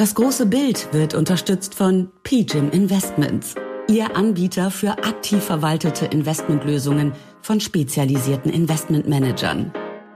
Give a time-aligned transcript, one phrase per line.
[0.00, 3.54] Das große Bild wird unterstützt von PGIM Investments,
[3.86, 9.70] Ihr Anbieter für aktiv verwaltete Investmentlösungen von spezialisierten Investmentmanagern.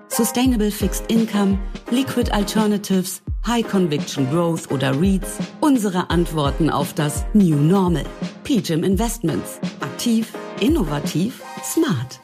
[0.08, 1.58] Sustainable Fixed Income,
[1.90, 5.36] Liquid Alternatives, High Conviction Growth oder REITs.
[5.60, 8.06] Unsere Antworten auf das New Normal.
[8.44, 9.60] PGIM Investments.
[9.80, 12.23] Aktiv, innovativ, smart.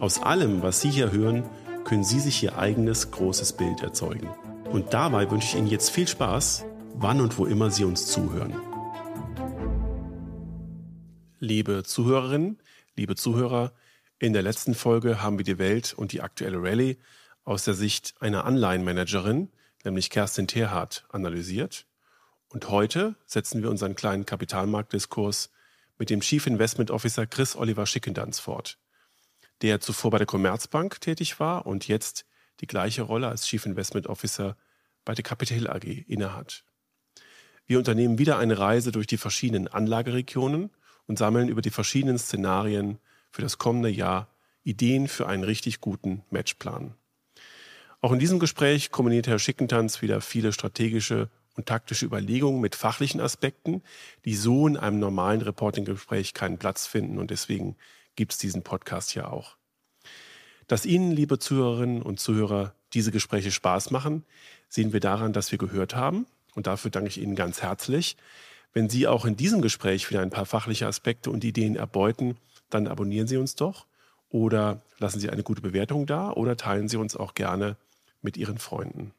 [0.00, 1.44] Aus allem, was Sie hier hören,
[1.84, 4.30] können Sie sich Ihr eigenes großes Bild erzeugen.
[4.70, 8.54] Und dabei wünsche ich Ihnen jetzt viel Spaß, wann und wo immer Sie uns zuhören.
[11.38, 12.62] Liebe Zuhörerinnen,
[12.96, 13.74] liebe Zuhörer,
[14.18, 16.96] in der letzten Folge haben wir die Welt und die aktuelle Rallye
[17.44, 19.50] aus der Sicht einer Anleihenmanagerin,
[19.84, 21.84] nämlich Kerstin Terhardt, analysiert.
[22.48, 25.50] Und heute setzen wir unseren kleinen Kapitalmarktdiskurs
[25.98, 28.78] mit dem Chief Investment Officer Chris Oliver Schickendanz fort
[29.62, 32.24] der zuvor bei der Commerzbank tätig war und jetzt
[32.60, 34.56] die gleiche Rolle als Chief Investment Officer
[35.04, 36.64] bei der Capital AG innehat.
[37.66, 40.70] Wir unternehmen wieder eine Reise durch die verschiedenen Anlageregionen
[41.06, 42.98] und sammeln über die verschiedenen Szenarien
[43.30, 44.28] für das kommende Jahr
[44.62, 46.94] Ideen für einen richtig guten Matchplan.
[48.00, 53.20] Auch in diesem Gespräch kombiniert Herr Schickentanz wieder viele strategische und taktische Überlegungen mit fachlichen
[53.20, 53.82] Aspekten,
[54.24, 57.76] die so in einem normalen Reporting-Gespräch keinen Platz finden und deswegen
[58.16, 59.56] gibt es diesen Podcast ja auch.
[60.66, 64.24] Dass Ihnen, liebe Zuhörerinnen und Zuhörer, diese Gespräche Spaß machen,
[64.68, 66.26] sehen wir daran, dass wir gehört haben.
[66.54, 68.16] Und dafür danke ich Ihnen ganz herzlich.
[68.72, 72.36] Wenn Sie auch in diesem Gespräch wieder ein paar fachliche Aspekte und Ideen erbeuten,
[72.68, 73.86] dann abonnieren Sie uns doch
[74.28, 77.76] oder lassen Sie eine gute Bewertung da oder teilen Sie uns auch gerne
[78.22, 79.12] mit Ihren Freunden.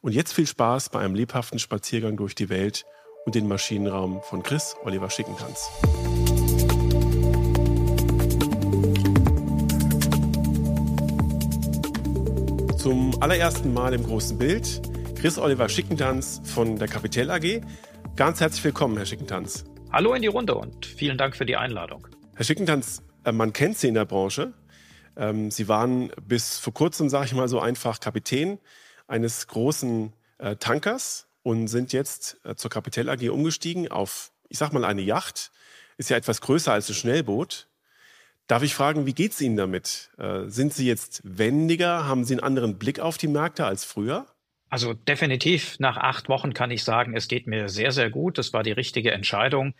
[0.00, 2.84] Und jetzt viel Spaß bei einem lebhaften Spaziergang durch die Welt
[3.24, 5.70] und den Maschinenraum von Chris Oliver Schickentanz.
[12.84, 14.82] Zum allerersten Mal im großen Bild
[15.18, 17.62] Chris Oliver Schickentanz von der Capital AG.
[18.14, 19.64] Ganz herzlich willkommen, Herr Schickentanz.
[19.90, 22.06] Hallo in die Runde und vielen Dank für die Einladung.
[22.36, 24.52] Herr Schickentanz, äh, man kennt Sie in der Branche.
[25.16, 28.58] Ähm, Sie waren bis vor kurzem, sage ich mal so einfach, Kapitän
[29.06, 34.74] eines großen äh, Tankers und sind jetzt äh, zur Capital AG umgestiegen auf, ich sag
[34.74, 35.52] mal, eine Yacht.
[35.96, 37.66] Ist ja etwas größer als ein Schnellboot.
[38.46, 40.10] Darf ich fragen, wie geht es Ihnen damit?
[40.18, 42.06] Äh, sind Sie jetzt wendiger?
[42.06, 44.26] Haben Sie einen anderen Blick auf die Märkte als früher?
[44.68, 48.38] Also definitiv, nach acht Wochen kann ich sagen, es geht mir sehr, sehr gut.
[48.38, 49.74] Das war die richtige Entscheidung.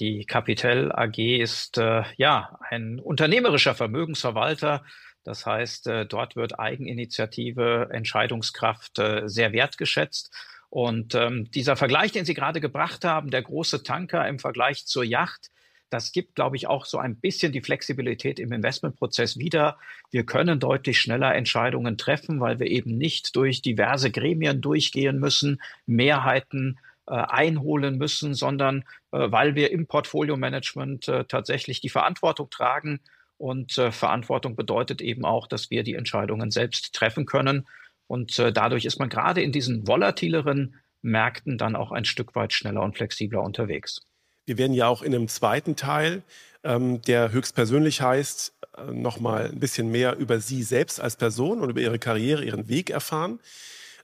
[0.00, 4.84] Die Capital AG ist äh, ja ein unternehmerischer Vermögensverwalter.
[5.22, 10.32] Das heißt, äh, dort wird Eigeninitiative, Entscheidungskraft äh, sehr wertgeschätzt.
[10.70, 15.04] Und ähm, dieser Vergleich, den Sie gerade gebracht haben, der große Tanker im Vergleich zur
[15.04, 15.50] Yacht,
[15.90, 19.78] das gibt, glaube ich, auch so ein bisschen die Flexibilität im Investmentprozess wieder.
[20.10, 25.60] Wir können deutlich schneller Entscheidungen treffen, weil wir eben nicht durch diverse Gremien durchgehen müssen,
[25.86, 33.00] Mehrheiten äh, einholen müssen, sondern äh, weil wir im Portfolio-Management äh, tatsächlich die Verantwortung tragen.
[33.38, 37.66] Und äh, Verantwortung bedeutet eben auch, dass wir die Entscheidungen selbst treffen können.
[38.08, 42.52] Und äh, dadurch ist man gerade in diesen volatileren Märkten dann auch ein Stück weit
[42.52, 44.00] schneller und flexibler unterwegs.
[44.48, 46.22] Wir werden ja auch in einem zweiten Teil,
[46.64, 51.68] ähm, der höchstpersönlich heißt, äh, nochmal ein bisschen mehr über Sie selbst als Person und
[51.68, 53.40] über Ihre Karriere, Ihren Weg erfahren.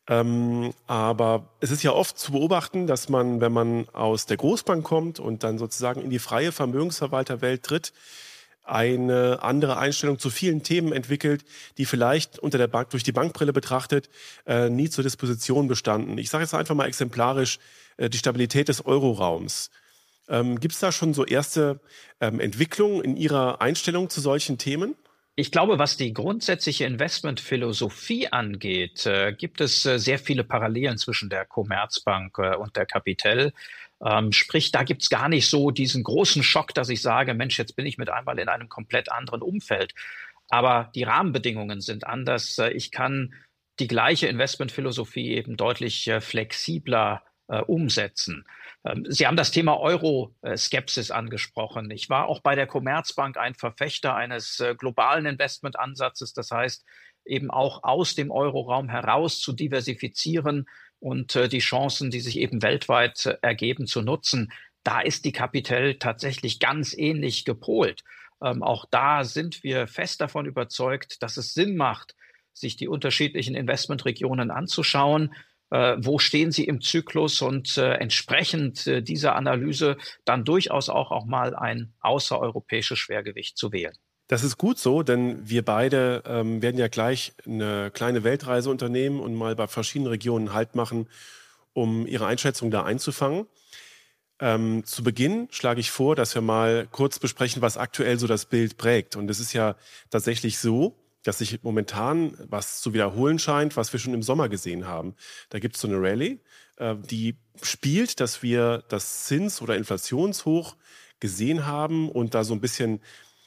[0.06, 4.84] Ähm, aber es ist ja oft zu beobachten, dass man, wenn man aus der Großbank
[4.84, 7.94] kommt und dann sozusagen in die freie Vermögensverwalterwelt tritt,
[8.62, 11.46] eine andere Einstellung zu vielen Themen entwickelt,
[11.78, 14.10] die vielleicht unter der Bank durch die Bankbrille betrachtet
[14.46, 16.18] äh, nie zur Disposition bestanden.
[16.18, 17.58] Ich sage jetzt einfach mal exemplarisch
[17.96, 19.70] äh, die Stabilität des Euroraums
[20.28, 21.80] Ähm, Gibt es da schon so erste
[22.20, 24.94] ähm, Entwicklungen in Ihrer Einstellung zu solchen Themen?
[25.36, 31.28] Ich glaube, was die grundsätzliche Investmentphilosophie angeht, äh, gibt es äh, sehr viele Parallelen zwischen
[31.28, 33.52] der Commerzbank äh, und der Capital.
[34.04, 37.74] Ähm, sprich, da gibt's gar nicht so diesen großen Schock, dass ich sage, Mensch, jetzt
[37.74, 39.94] bin ich mit einmal in einem komplett anderen Umfeld.
[40.50, 42.58] Aber die Rahmenbedingungen sind anders.
[42.58, 43.34] Äh, ich kann
[43.80, 48.44] die gleiche Investmentphilosophie eben deutlich äh, flexibler äh, umsetzen.
[48.84, 51.90] Ähm, Sie haben das Thema Euro-Skepsis angesprochen.
[51.90, 56.32] Ich war auch bei der Commerzbank ein Verfechter eines äh, globalen Investmentansatzes.
[56.32, 56.84] Das heißt,
[57.24, 60.66] eben auch aus dem Euroraum heraus zu diversifizieren
[61.00, 64.52] und äh, die Chancen, die sich eben weltweit ergeben, zu nutzen.
[64.82, 68.04] Da ist die Kapitel tatsächlich ganz ähnlich gepolt.
[68.42, 72.14] Ähm, auch da sind wir fest davon überzeugt, dass es Sinn macht,
[72.52, 75.38] sich die unterschiedlichen Investmentregionen anzuschauen äh,
[75.70, 81.26] wo stehen sie im Zyklus und äh, entsprechend äh, dieser Analyse dann durchaus auch, auch
[81.26, 83.94] mal ein außereuropäisches Schwergewicht zu wählen.
[84.28, 89.20] Das ist gut so, denn wir beide ähm, werden ja gleich eine kleine Weltreise unternehmen
[89.20, 91.08] und mal bei verschiedenen Regionen Halt machen,
[91.74, 93.46] um Ihre Einschätzung da einzufangen.
[94.40, 98.46] Ähm, zu Beginn schlage ich vor, dass wir mal kurz besprechen, was aktuell so das
[98.46, 99.14] Bild prägt.
[99.14, 99.76] Und es ist ja
[100.10, 104.86] tatsächlich so, dass sich momentan was zu wiederholen scheint, was wir schon im Sommer gesehen
[104.86, 105.14] haben.
[105.48, 106.38] Da gibt es so eine Rallye,
[106.76, 110.76] äh, die spielt, dass wir das Zins- oder Inflationshoch
[111.20, 113.00] gesehen haben und da so ein bisschen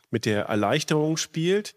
[0.10, 1.76] mit der Erleichterung spielt,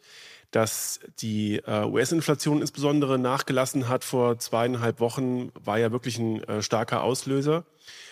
[0.51, 6.63] dass die äh, US-Inflation insbesondere nachgelassen hat vor zweieinhalb Wochen, war ja wirklich ein äh,
[6.63, 7.65] starker Auslöser.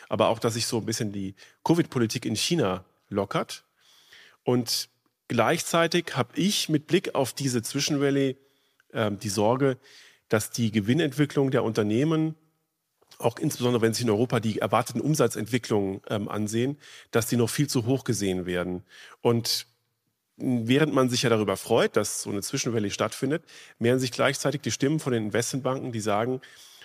[0.09, 3.65] Aber auch, dass sich so ein bisschen die Covid-Politik in China lockert.
[4.45, 4.89] Und
[5.29, 8.37] Gleichzeitig habe ich mit Blick auf diese Zwischenrallye
[8.93, 9.77] äh, die Sorge,
[10.29, 12.35] dass die Gewinnentwicklung der Unternehmen,
[13.19, 16.79] auch insbesondere wenn sich in Europa die erwarteten Umsatzentwicklungen ähm, ansehen,
[17.11, 18.85] dass die noch viel zu hoch gesehen werden.
[19.21, 19.67] Und
[20.37, 23.45] während man sich ja darüber freut, dass so eine Zwischenrallye stattfindet,
[23.79, 26.41] mehren sich gleichzeitig die Stimmen von den Investmentbanken, die sagen,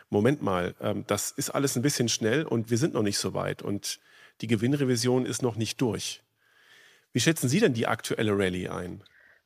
[0.09, 3.33] Moment mal, ähm, das ist alles ein bisschen schnell und wir sind noch nicht so
[3.33, 3.99] weit und
[4.41, 6.22] die Gewinnrevision ist noch nicht durch.
[7.13, 9.03] Wie schätzen Sie denn die aktuelle Rallye ein?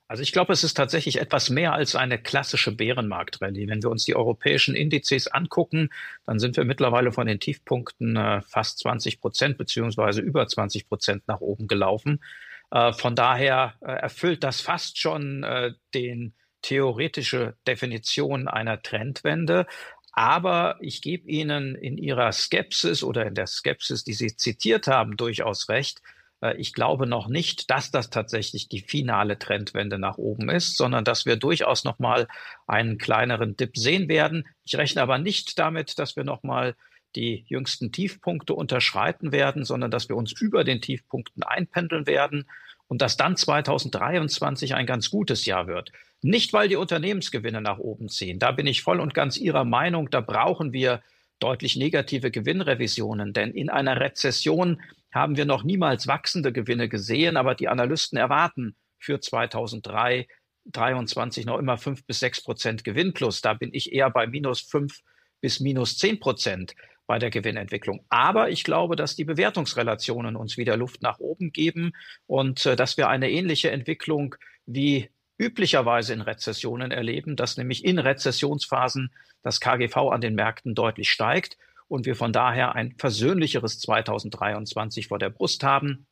[0.10, 3.68] Also ich glaube, es ist tatsächlich etwas mehr als eine klassische Bärenmarkt-Rallye.
[3.68, 5.90] Wenn wir uns die europäischen Indizes angucken,
[6.26, 11.28] dann sind wir mittlerweile von den Tiefpunkten äh, fast 20 Prozent beziehungsweise über 20 Prozent
[11.28, 12.24] nach oben gelaufen.
[12.72, 19.68] Äh, von daher äh, erfüllt das fast schon äh, den theoretische Definition einer Trendwende.
[20.14, 25.18] Aber ich gebe Ihnen in Ihrer Skepsis oder in der Skepsis, die Sie zitiert haben,
[25.18, 26.02] durchaus recht.
[26.42, 31.04] Äh, ich glaube noch nicht, dass das tatsächlich die finale Trendwende nach oben ist, sondern
[31.04, 32.28] dass wir durchaus noch mal
[32.68, 34.48] einen kleineren Dip sehen werden.
[34.64, 36.76] Ich rechne aber nicht damit, dass wir noch mal
[37.16, 42.48] die jüngsten Tiefpunkte unterschreiten werden, sondern dass wir uns über den Tiefpunkten einpendeln werden
[42.88, 45.92] und dass dann 2023 ein ganz gutes Jahr wird.
[46.22, 48.40] Nicht, weil die Unternehmensgewinne nach oben ziehen.
[48.40, 50.10] Da bin ich voll und ganz Ihrer Meinung.
[50.10, 51.02] Da brauchen wir
[51.40, 54.82] deutlich negative Gewinnrevisionen, denn in einer Rezession
[55.12, 60.28] haben wir noch niemals wachsende Gewinne gesehen, aber die Analysten erwarten für 2003
[60.72, 63.42] 23 noch immer fünf bis sechs Prozent Gewinn plus.
[63.42, 65.00] Da bin ich eher bei minus fünf
[65.42, 66.76] bis minus zehn Prozent
[67.06, 68.06] bei der Gewinnentwicklung.
[68.10, 71.94] Aber ich glaube, dass die Bewertungsrelationen uns wieder Luft nach oben geben
[72.26, 74.36] und äh, dass wir eine ähnliche Entwicklung
[74.66, 79.12] wie üblicherweise in Rezessionen erleben, dass nämlich in Rezessionsphasen
[79.44, 85.20] das KGV an den Märkten deutlich steigt und wir von daher ein versöhnlicheres 2023 vor
[85.20, 86.08] der Brust haben.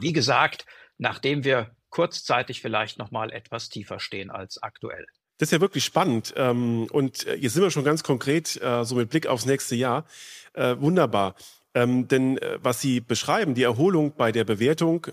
[0.00, 0.66] Wie gesagt,
[0.98, 5.06] nachdem wir kurzzeitig vielleicht noch mal etwas tiefer stehen als aktuell.
[5.38, 6.32] Das ist ja wirklich spannend.
[6.36, 10.06] Ähm, und jetzt sind wir schon ganz konkret, äh, so mit Blick aufs nächste Jahr.
[10.54, 11.36] Äh, wunderbar.
[11.76, 15.06] Ähm, denn äh, was Sie beschreiben, die Erholung bei der Bewertung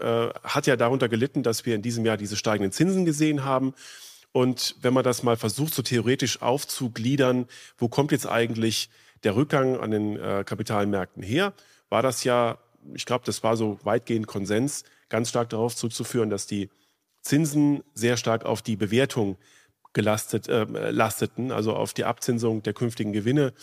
[0.44, 3.74] hat ja darunter gelitten, dass wir in diesem Jahr diese steigenden Zinsen gesehen haben.
[4.32, 8.90] Und wenn man das mal versucht, so theoretisch aufzugliedern, wo kommt jetzt eigentlich
[9.24, 11.54] der Rückgang an den äh, Kapitalmärkten her,
[11.90, 12.58] war das ja,
[12.94, 16.70] ich glaube, das war so weitgehend Konsens, ganz stark darauf zuzuführen, dass die
[17.22, 19.38] Zinsen sehr stark auf die Bewertung
[19.94, 23.54] gelastet, äh, lasteten, also auf die Abzinsung der künftigen Gewinne.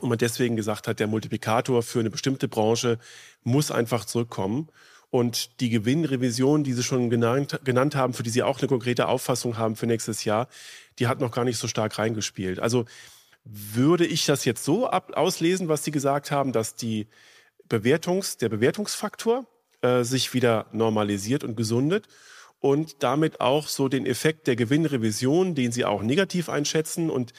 [0.00, 2.98] Und man deswegen gesagt hat, der Multiplikator für eine bestimmte Branche
[3.42, 4.68] muss einfach zurückkommen.
[5.10, 9.08] Und die Gewinnrevision, die Sie schon genannt, genannt haben, für die Sie auch eine konkrete
[9.08, 10.48] Auffassung haben für nächstes Jahr,
[10.98, 12.60] die hat noch gar nicht so stark reingespielt.
[12.60, 12.84] Also
[13.44, 17.08] würde ich das jetzt so ab auslesen, was Sie gesagt haben, dass die
[17.68, 19.46] Bewertungs, der Bewertungsfaktor
[19.80, 22.06] äh, sich wieder normalisiert und gesundet
[22.60, 27.32] und damit auch so den Effekt der Gewinnrevision, den Sie auch negativ einschätzen und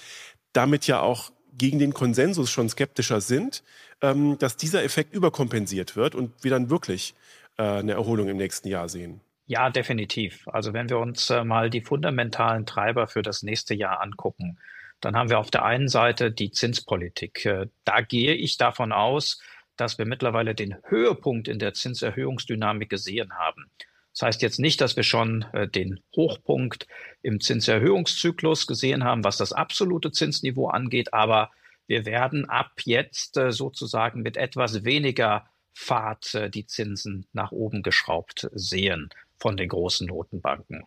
[0.54, 3.63] damit ja auch gegen den Konsensus schon skeptischer sind,
[4.01, 7.15] ähm, dass dieser Effekt überkompensiert wird und wir dann wirklich
[7.58, 9.22] äh, eine Erholung im nächsten Jahr sehen?
[9.46, 10.48] Ja, definitiv.
[10.48, 14.60] Also wenn wir uns äh, mal die fundamentalen Treiber für das nächste Jahr angucken,
[15.01, 17.46] dann haben wir auf der einen Seite die Zinspolitik.
[17.46, 19.41] Äh, da gehe ich davon aus,
[19.75, 23.72] dass wir mittlerweile den Höhepunkt in der Zinserhöhungsdynamik gesehen haben.
[24.20, 26.88] Das heißt jetzt nicht, dass wir schon äh, den Hochpunkt
[27.22, 31.52] im Zinserhöhungszyklus gesehen haben, was das absolute Zinsniveau angeht, aber
[31.88, 37.82] wir werden ab jetzt äh, sozusagen mit etwas weniger Fahrt äh, die Zinsen nach oben
[37.82, 40.84] geschraubt sehen von den großen Notenbanken.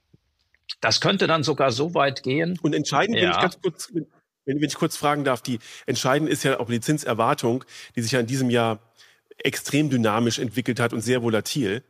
[0.83, 2.59] Das könnte dann sogar so weit gehen.
[2.61, 3.23] Und entscheidend, ja.
[3.23, 4.07] wenn ich ganz kurz, wenn,
[4.45, 7.65] wenn ich kurz fragen darf, die entscheidend ist ja auch die Zinserwartung,
[7.97, 8.93] die sich ja in diesem Jahr
[9.39, 11.83] extrem dynamisch entwickelt hat und sehr volatil.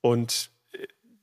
[0.00, 0.50] Und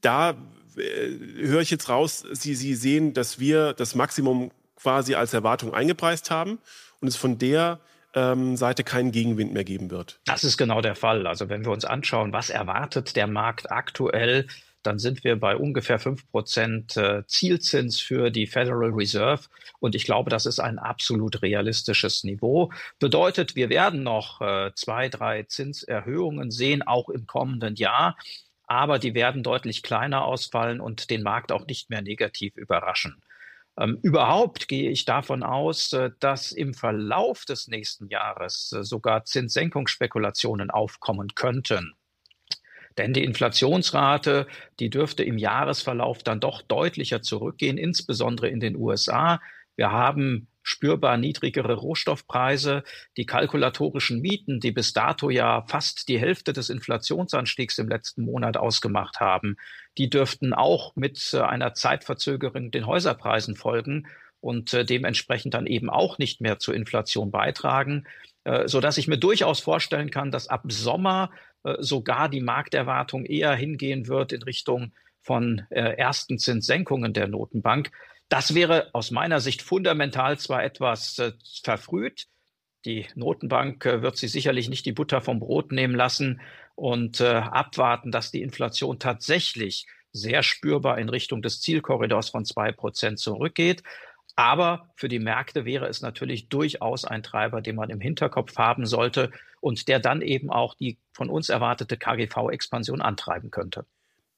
[0.01, 0.31] da
[0.77, 5.73] äh, höre ich jetzt raus, Sie, Sie sehen, dass wir das Maximum quasi als Erwartung
[5.73, 6.59] eingepreist haben
[7.01, 7.79] und es von der
[8.15, 10.19] ähm, Seite keinen Gegenwind mehr geben wird.
[10.25, 11.27] Das ist genau der Fall.
[11.27, 14.47] Also wenn wir uns anschauen, was erwartet der Markt aktuell,
[14.83, 19.43] dann sind wir bei ungefähr fünf Prozent äh, Zielzins für die Federal Reserve.
[19.79, 22.71] Und ich glaube, das ist ein absolut realistisches Niveau.
[22.97, 28.17] Bedeutet, wir werden noch äh, zwei, drei Zinserhöhungen sehen, auch im kommenden Jahr.
[28.69, 33.19] Aber die werden deutlich kleiner ausfallen und den Markt auch nicht mehr negativ überraschen.
[33.79, 39.25] Ähm, überhaupt gehe ich davon aus, äh, dass im Verlauf des nächsten Jahres äh, sogar
[39.25, 41.95] Zinssenkungsspekulationen aufkommen könnten.
[42.99, 44.45] Denn die Inflationsrate,
[44.79, 49.41] die dürfte im Jahresverlauf dann doch deutlicher zurückgehen, insbesondere in den USA.
[49.77, 52.83] Wir haben spürbar niedrigere Rohstoffpreise.
[53.17, 58.55] Die kalkulatorischen Mieten, die bis dato ja fast die Hälfte des Inflationsanstiegs im letzten Monat
[58.55, 59.57] ausgemacht haben,
[59.97, 64.07] die dürften auch mit äh, einer Zeitverzögerung den Häuserpreisen folgen
[64.41, 68.05] und äh, dementsprechend dann eben auch nicht mehr zur Inflation beitragen,
[68.43, 71.31] äh, so dass ich mir durchaus vorstellen kann, dass ab Sommer
[71.79, 77.91] sogar die Markterwartung eher hingehen wird in Richtung von ersten Zinssenkungen der Notenbank.
[78.29, 81.33] Das wäre aus meiner Sicht fundamental zwar etwas äh,
[81.63, 82.27] verfrüht.
[82.85, 86.39] Die Notenbank äh, wird sich sicherlich nicht die Butter vom Brot nehmen lassen
[86.75, 92.71] und äh, abwarten, dass die Inflation tatsächlich sehr spürbar in Richtung des Zielkorridors von zwei
[92.71, 93.83] Prozent zurückgeht.
[94.35, 98.85] Aber für die Märkte wäre es natürlich durchaus ein Treiber, den man im Hinterkopf haben
[98.85, 103.85] sollte und der dann eben auch die von uns erwartete KGV-Expansion antreiben könnte.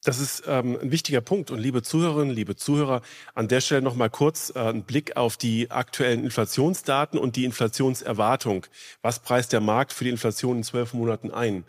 [0.03, 1.51] Das ist ähm, ein wichtiger Punkt.
[1.51, 3.03] Und liebe Zuhörerinnen, liebe Zuhörer,
[3.35, 7.45] an der Stelle noch mal kurz äh, einen Blick auf die aktuellen Inflationsdaten und die
[7.45, 8.65] Inflationserwartung.
[9.03, 11.65] Was preist der Markt für die Inflation in zwölf Monaten ein?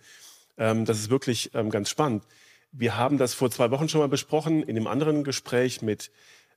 [0.56, 2.24] Ähm, das ist wirklich ähm, ganz spannend.
[2.72, 6.10] Wir haben das vor zwei Wochen schon mal besprochen in dem anderen Gespräch mit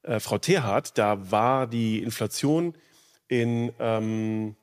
[0.03, 0.97] äh, Frau Terhardt.
[0.97, 2.73] Da war die Inflation
[3.27, 4.55] in, ähm,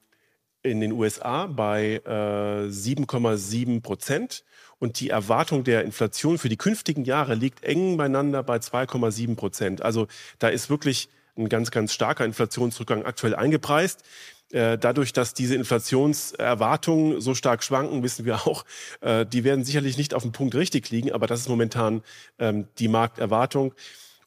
[0.62, 4.44] in den USA bei äh, 7,7 Prozent
[4.82, 9.80] und die Erwartung der Inflation für die künftigen Jahre liegt eng beieinander bei 2,7 Prozent.
[9.80, 10.08] Also
[10.40, 14.02] da ist wirklich ein ganz, ganz starker Inflationsrückgang aktuell eingepreist.
[14.50, 18.64] Äh, dadurch, dass diese Inflationserwartungen so stark schwanken, wissen wir auch,
[19.02, 22.02] äh, die werden sicherlich nicht auf dem Punkt richtig liegen, aber das ist momentan
[22.40, 23.74] ähm, die Markterwartung.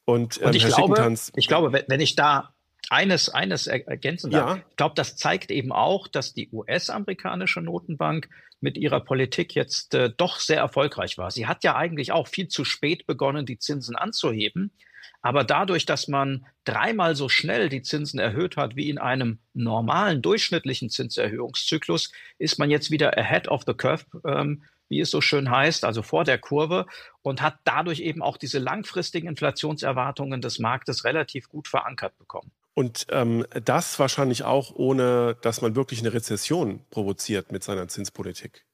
[0.05, 2.54] Und, ähm, Und ich, Herr glaube, ich glaube, wenn ich da
[2.89, 4.57] eines, eines ergänzen darf.
[4.57, 4.63] Ja.
[4.69, 10.09] Ich glaube, das zeigt eben auch, dass die US-amerikanische Notenbank mit ihrer Politik jetzt äh,
[10.15, 11.31] doch sehr erfolgreich war.
[11.31, 14.71] Sie hat ja eigentlich auch viel zu spät begonnen, die Zinsen anzuheben.
[15.21, 20.21] Aber dadurch, dass man dreimal so schnell die Zinsen erhöht hat wie in einem normalen
[20.21, 25.49] durchschnittlichen Zinserhöhungszyklus, ist man jetzt wieder ahead of the curve, ähm, wie es so schön
[25.49, 26.85] heißt, also vor der Kurve
[27.23, 32.51] und hat dadurch eben auch diese langfristigen Inflationserwartungen des Marktes relativ gut verankert bekommen.
[32.75, 38.65] Und ähm, das wahrscheinlich auch ohne, dass man wirklich eine Rezession provoziert mit seiner Zinspolitik.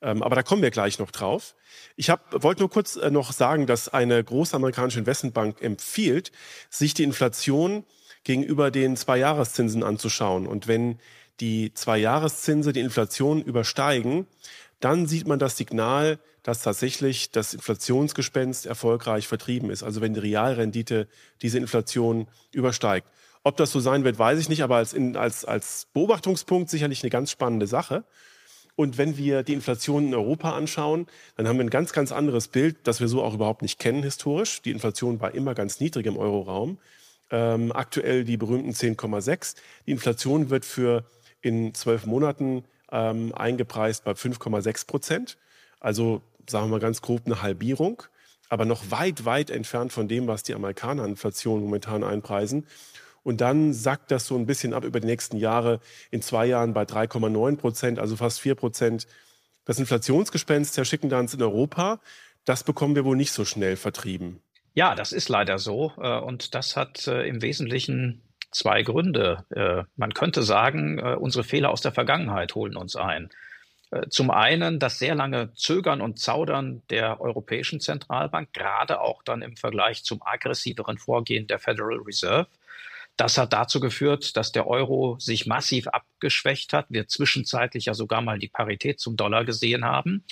[0.00, 1.54] Ähm, aber da kommen wir gleich noch drauf.
[1.94, 6.32] Ich wollte nur kurz äh, noch sagen, dass eine große amerikanische Investmentbank empfiehlt,
[6.70, 7.84] sich die Inflation
[8.24, 10.46] gegenüber den Zwei-Jahreszinsen anzuschauen.
[10.46, 10.98] Und wenn
[11.40, 14.26] die Zwei-Jahreszinse die Inflation übersteigen,
[14.80, 16.18] dann sieht man das Signal,
[16.48, 19.82] dass tatsächlich das Inflationsgespenst erfolgreich vertrieben ist.
[19.82, 21.06] Also wenn die Realrendite
[21.42, 23.06] diese Inflation übersteigt.
[23.44, 27.10] Ob das so sein wird, weiß ich nicht, aber als, als, als Beobachtungspunkt sicherlich eine
[27.10, 28.02] ganz spannende Sache.
[28.76, 32.48] Und wenn wir die Inflation in Europa anschauen, dann haben wir ein ganz, ganz anderes
[32.48, 34.62] Bild, das wir so auch überhaupt nicht kennen historisch.
[34.62, 36.78] Die Inflation war immer ganz niedrig im Euroraum.
[37.30, 39.56] Ähm, aktuell die berühmten 10,6.
[39.86, 41.04] Die Inflation wird für
[41.42, 45.36] in zwölf Monaten ähm, eingepreist bei 5,6 Prozent.
[45.78, 48.02] Also sagen wir mal ganz grob eine Halbierung,
[48.48, 52.66] aber noch weit, weit entfernt von dem, was die Amerikaner Inflation momentan einpreisen.
[53.22, 55.80] Und dann sackt das so ein bisschen ab über die nächsten Jahre.
[56.10, 59.06] In zwei Jahren bei 3,9 Prozent, also fast 4 Prozent.
[59.66, 62.00] Das Inflationsgespenst, Herr Schickendanz, in Europa,
[62.46, 64.40] das bekommen wir wohl nicht so schnell vertrieben.
[64.72, 65.92] Ja, das ist leider so.
[65.98, 69.44] Äh, und das hat äh, im Wesentlichen zwei Gründe.
[69.50, 73.28] Äh, man könnte sagen, unsere Fehler aus der Vergangenheit holen uns ein.
[74.10, 79.56] Zum einen das sehr lange Zögern und Zaudern der Europäischen Zentralbank, gerade auch dann im
[79.56, 82.48] Vergleich zum aggressiveren Vorgehen der Federal Reserve.
[83.16, 88.20] Das hat dazu geführt, dass der Euro sich massiv abgeschwächt hat, wir zwischenzeitlich ja sogar
[88.20, 90.24] mal die Parität zum Dollar gesehen haben.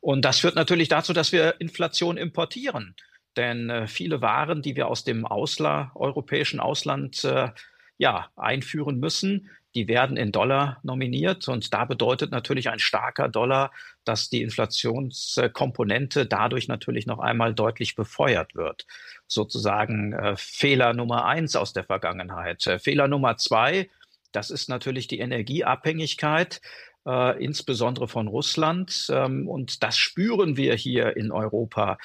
[0.00, 2.94] Und das führt natürlich dazu, dass wir Inflation importieren.
[3.36, 7.50] Denn äh, viele Waren, die wir aus dem Ausla europäischen Ausland äh,
[7.98, 11.46] ja, einführen müssen, die werden in Dollar nominiert.
[11.48, 13.70] Und da bedeutet natürlich ein starker Dollar,
[14.04, 18.86] dass die Inflationskomponente dadurch natürlich noch einmal deutlich befeuert wird.
[19.28, 22.66] Sozusagen äh, Fehler Nummer eins aus der Vergangenheit.
[22.66, 23.90] Äh, Fehler Nummer zwei,
[24.32, 26.60] das ist natürlich die Energieabhängigkeit.
[27.06, 29.08] Äh, insbesondere von Russland.
[29.10, 31.98] Ähm, und das spüren wir hier in Europa.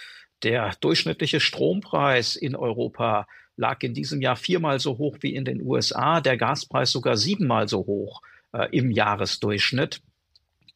[0.43, 5.61] Der durchschnittliche Strompreis in Europa lag in diesem Jahr viermal so hoch wie in den
[5.61, 8.21] USA, der Gaspreis sogar siebenmal so hoch
[8.53, 10.01] äh, im Jahresdurchschnitt.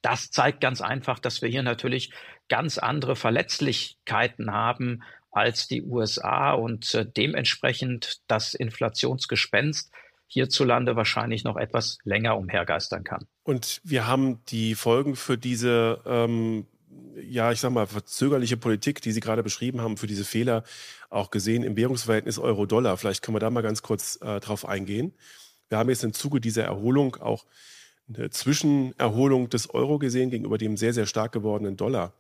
[0.02, 2.12] Das zeigt ganz einfach, dass wir hier natürlich
[2.48, 5.02] ganz andere Verletzlichkeiten haben
[5.32, 9.92] als die USA und äh, dementsprechend das Inflationsgespenst
[10.28, 13.28] hierzulande wahrscheinlich noch etwas länger umhergeistern kann.
[13.44, 16.68] Und wir haben die Folgen für diese ähm,
[17.22, 20.64] ja, ich sag mal, verzögerliche Politik, die Sie gerade beschrieben haben, für diese Fehler
[21.10, 22.98] auch gesehen im Währungsverhältnis Euro-Dollar.
[22.98, 25.14] Vielleicht können wir da mal ganz kurz äh, drauf eingehen.
[25.70, 27.46] Wir haben jetzt im Zuge dieser Erholung auch
[28.08, 32.14] eine Zwischenerholung des Euro gesehen gegenüber dem sehr, sehr stark gewordenen Dollar.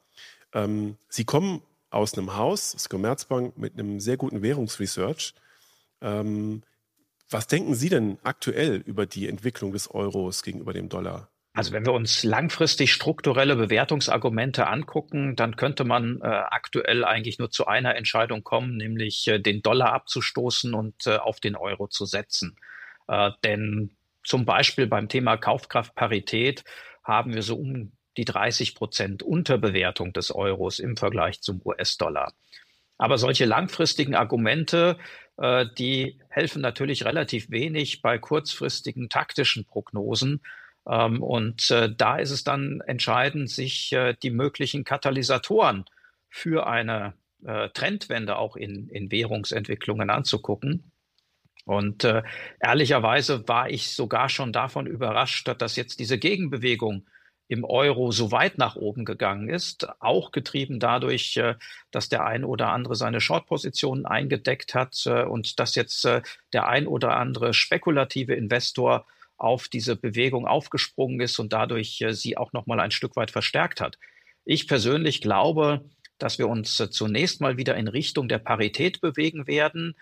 [0.54, 5.34] Ähm, Sie kommen aus einem Haus, das Commerzbank, mit einem sehr guten Währungsresearch.
[6.02, 6.64] Ähm,
[7.30, 11.30] was denken Sie denn aktuell über die Entwicklung des Euros gegenüber dem Dollar?
[11.56, 17.50] Also wenn wir uns langfristig strukturelle Bewertungsargumente angucken, dann könnte man äh, aktuell eigentlich nur
[17.50, 22.06] zu einer Entscheidung kommen, nämlich äh, den Dollar abzustoßen und äh, auf den Euro zu
[22.06, 22.58] setzen.
[23.08, 26.66] Äh, denn zum Beispiel beim Thema Kaufkraftparität
[27.06, 32.34] haben wir so um die 30 Prozent Unterbewertung des Euros im Vergleich zum US-Dollar.
[32.98, 34.98] Aber solche langfristigen Argumente,
[35.38, 40.42] äh, die helfen natürlich relativ wenig bei kurzfristigen taktischen Prognosen
[40.88, 45.86] ähm, und äh, da ist es dann entscheidend, sich äh, die möglichen Katalysatoren
[46.30, 47.14] für eine
[47.46, 50.92] äh, Trendwende auch in, in Währungsentwicklungen anzugucken.
[51.66, 52.22] Und äh,
[52.60, 57.08] ehrlicherweise war ich sogar schon davon überrascht, dass jetzt diese Gegenbewegung
[57.48, 61.56] im Euro so weit nach oben gegangen ist, auch getrieben dadurch, äh,
[61.90, 66.08] dass der ein oder andere seine Short-Positionen eingedeckt hat äh, und dass jetzt
[66.54, 72.38] der ein oder andere spekulative Investor auf diese Bewegung aufgesprungen ist und dadurch äh, sie
[72.38, 73.98] auch noch mal ein Stück weit verstärkt hat.
[74.46, 79.48] Ich persönlich glaube, dass wir uns äh, zunächst mal wieder in Richtung der Parität bewegen
[79.48, 79.96] werden,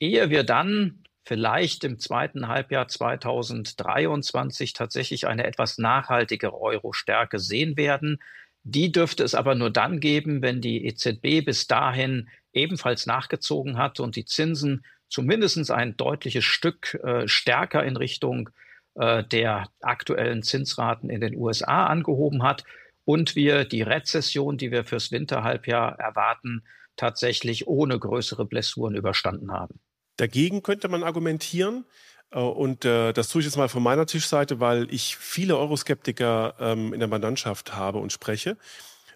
[0.00, 8.18] ehe wir dann vielleicht im zweiten Halbjahr 2023 tatsächlich eine etwas nachhaltigere Euro-Stärke sehen werden.
[8.62, 14.00] Die dürfte es aber nur dann geben, wenn die EZB bis dahin ebenfalls nachgezogen hat
[14.00, 18.50] und die Zinsen zumindest ein deutliches Stück äh, stärker in Richtung
[18.98, 22.64] äh, der aktuellen Zinsraten in den USA angehoben hat
[23.04, 26.64] und wir die Rezession, die wir fürs Winterhalbjahr erwarten,
[26.96, 29.80] tatsächlich ohne größere Blessuren überstanden haben.
[30.16, 31.84] Dagegen könnte man argumentieren,
[32.30, 36.54] äh, und äh, das tue ich jetzt mal von meiner Tischseite, weil ich viele Euroskeptiker
[36.58, 38.56] ähm, in der Mandantschaft habe und spreche,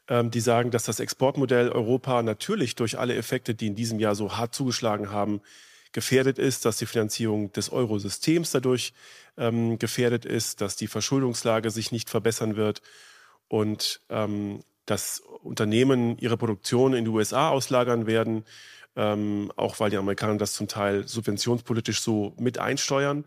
[0.09, 4.15] ähm, die sagen, dass das Exportmodell Europa natürlich durch alle Effekte, die in diesem Jahr
[4.15, 5.41] so hart zugeschlagen haben,
[5.93, 8.95] gefährdet ist, dass die Finanzierung des Eurosystems dadurch
[9.37, 12.83] ähm, gefährdet ist, dass die Verschuldungslage sich nicht verbessern wird
[13.49, 18.45] und ähm, dass Unternehmen ihre Produktion in die USA auslagern werden,
[18.97, 23.25] ähm, auch weil die Amerikaner das zum Teil subventionspolitisch so mit einsteuern.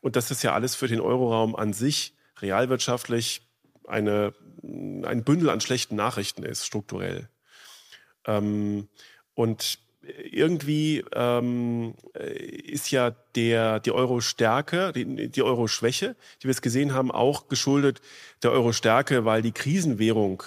[0.00, 3.42] Und das ist ja alles für den Euroraum an sich realwirtschaftlich
[3.86, 7.28] eine, ein Bündel an schlechten Nachrichten ist, strukturell.
[8.26, 8.88] Ähm,
[9.34, 9.78] und
[10.30, 17.10] irgendwie ähm, ist ja der, die Euro-Stärke, die, die Euro-Schwäche, die wir es gesehen haben,
[17.10, 18.00] auch geschuldet
[18.42, 20.42] der Euro-Stärke, weil die Krisenwährung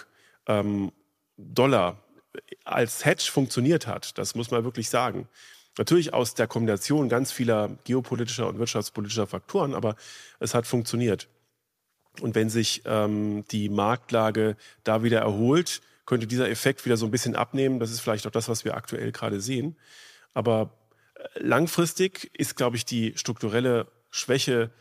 [0.47, 0.91] ähm,
[1.37, 1.97] Dollar
[2.63, 4.17] als Hedge funktioniert hat.
[4.17, 5.27] Das muss man wirklich sagen.
[5.77, 9.95] Natürlich aus der Kombination ganz vieler geopolitischer und wirtschaftspolitischer Faktoren, aber
[10.39, 11.27] es hat funktioniert.
[12.19, 17.11] Und wenn sich ähm, die Marktlage da wieder erholt, könnte dieser Effekt wieder so ein
[17.11, 17.79] bisschen abnehmen.
[17.79, 19.77] Das ist vielleicht auch das, was wir aktuell gerade sehen.
[20.33, 20.77] Aber
[21.35, 24.71] Langfristig ist, glaube ich, die strukturelle Schwäche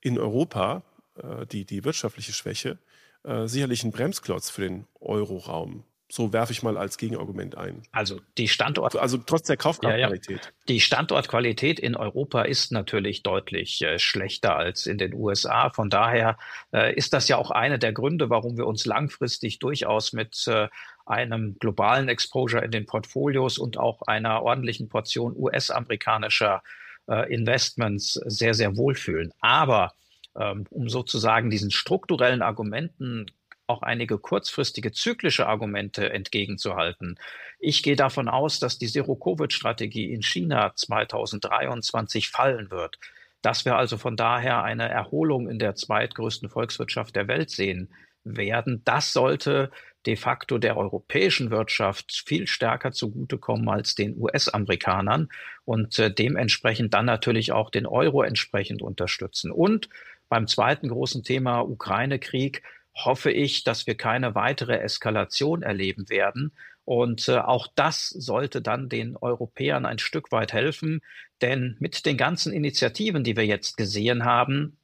[0.00, 0.82] in Europa,
[1.16, 2.78] äh, die, die wirtschaftliche Schwäche,
[3.24, 5.84] äh, sicherlich ein Bremsklotz für den Euroraum.
[6.10, 7.82] So werfe ich mal als Gegenargument ein.
[7.92, 8.96] Also die Standort.
[8.96, 10.28] Also trotz der Kaufkraftqualität.
[10.28, 10.52] Ja, ja.
[10.68, 15.70] Die Standortqualität in Europa ist natürlich deutlich äh, schlechter als in den USA.
[15.70, 16.36] Von daher
[16.72, 20.68] äh, ist das ja auch einer der Gründe, warum wir uns langfristig durchaus mit äh,
[21.06, 26.62] einem globalen Exposure in den Portfolios und auch einer ordentlichen Portion US-amerikanischer
[27.08, 29.32] äh, Investments sehr, sehr wohlfühlen.
[29.40, 29.92] Aber
[30.36, 33.26] ähm, um sozusagen diesen strukturellen Argumenten
[33.70, 37.18] auch einige kurzfristige zyklische Argumente entgegenzuhalten.
[37.58, 42.98] Ich gehe davon aus, dass die Zero-Covid-Strategie in China 2023 fallen wird.
[43.42, 47.88] Dass wir also von daher eine Erholung in der zweitgrößten Volkswirtschaft der Welt sehen
[48.24, 49.70] werden, das sollte
[50.06, 55.28] de facto der europäischen Wirtschaft viel stärker zugutekommen als den US-Amerikanern
[55.64, 59.50] und äh, dementsprechend dann natürlich auch den Euro entsprechend unterstützen.
[59.50, 59.88] Und
[60.28, 62.62] beim zweiten großen Thema Ukraine-Krieg
[63.04, 66.52] hoffe ich, dass wir keine weitere Eskalation erleben werden.
[66.84, 71.00] Und äh, auch das sollte dann den Europäern ein Stück weit helfen,
[71.40, 74.78] denn mit den ganzen Initiativen, die wir jetzt gesehen haben,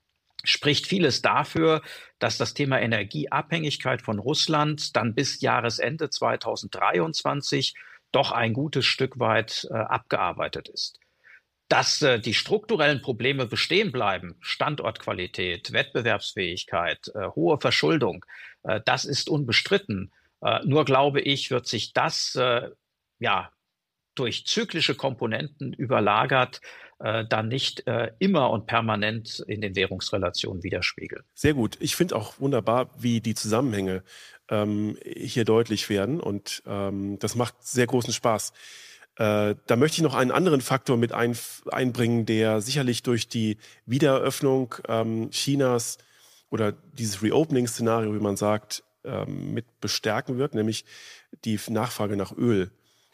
[0.45, 1.83] spricht vieles dafür,
[2.19, 7.75] dass das Thema Energieabhängigkeit von Russland dann bis Jahresende 2023
[8.13, 11.01] doch ein gutes Stück weit äh, abgearbeitet ist.
[11.69, 18.25] Dass äh, die strukturellen Probleme bestehen bleiben, Standortqualität, Wettbewerbsfähigkeit, äh, hohe Verschuldung,
[18.63, 20.13] äh, das ist unbestritten.
[20.43, 22.71] Äh, nur glaube ich, wird sich das äh,
[23.19, 23.51] ja
[24.15, 26.61] durch zyklische Komponenten überlagert,
[27.01, 27.85] äh, dann nicht
[28.19, 31.23] immer und permanent in den Währungsrelationen widerspiegeln.
[31.35, 31.77] Sehr gut.
[31.81, 34.03] Ich finde auch wunderbar, wie die Zusammenhänge
[34.49, 38.55] ähm, hier deutlich werden und ähm, das macht sehr großen Spaß.
[39.17, 41.37] Äh, da möchte ich noch einen anderen Faktor mit ein,
[41.71, 45.99] einbringen, der sicherlich durch die Wiedereröffnung ähm, Chinas
[46.51, 50.85] oder dieses Reopening-Szenario, wie man sagt, ähm, mit bestärken wird, nämlich
[51.45, 52.71] die Nachfrage nach Öl.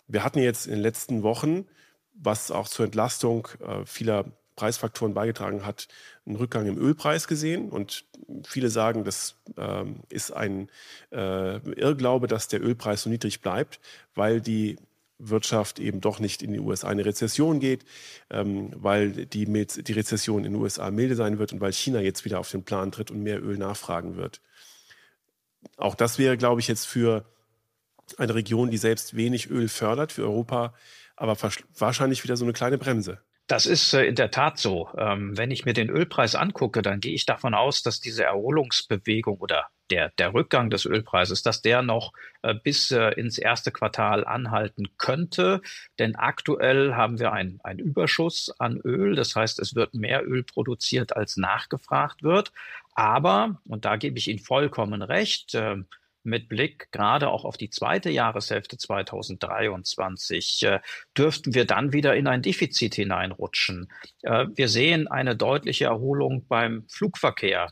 [0.09, 1.67] Wir hatten jetzt in den letzten Wochen,
[2.15, 4.25] was auch zur Entlastung äh, vieler
[4.57, 5.89] Preisfaktoren beigetragen hat,
[6.27, 7.71] einen Rückgang im Ölpreis gesehen.
[7.71, 8.05] Und
[8.45, 10.69] viele sagen, das ähm, ist ein
[11.11, 13.81] äh, Irrglaube, dass der Ölpreis so niedrig bleibt,
[14.15, 14.77] weil die
[15.29, 17.85] Wirtschaft eben doch nicht in die USA eine Rezession geht,
[18.31, 22.25] ähm, weil die, die Rezession in den USA milde sein wird und weil China jetzt
[22.25, 24.41] wieder auf den Plan tritt und mehr Öl nachfragen wird.
[25.77, 27.25] Auch das wäre, glaube ich, jetzt für
[28.19, 30.75] eine Region, die selbst wenig Öl fördert, für Europa,
[31.17, 31.37] aber
[31.79, 33.21] wahrscheinlich wieder so eine kleine Bremse.
[33.53, 34.89] Das ist äh, in der Tat so.
[34.97, 39.37] Ähm, wenn ich mir den Ölpreis angucke, dann gehe ich davon aus, dass diese Erholungsbewegung
[39.41, 44.25] oder der, der Rückgang des Ölpreises, dass der noch äh, bis äh, ins erste Quartal
[44.25, 45.61] anhalten könnte.
[45.99, 49.17] Denn aktuell haben wir einen Überschuss an Öl.
[49.17, 52.53] Das heißt, es wird mehr Öl produziert, als nachgefragt wird.
[52.95, 55.77] Aber, und da gebe ich Ihnen vollkommen recht, äh,
[56.25, 60.81] mit Blick gerade auch auf die zweite Jahreshälfte 2023 äh,
[61.17, 63.89] dürften wir dann wieder in ein Defizit hineinrutschen.
[64.23, 67.69] Äh, wir sehen eine deutliche Erholung beim Flugverkehr,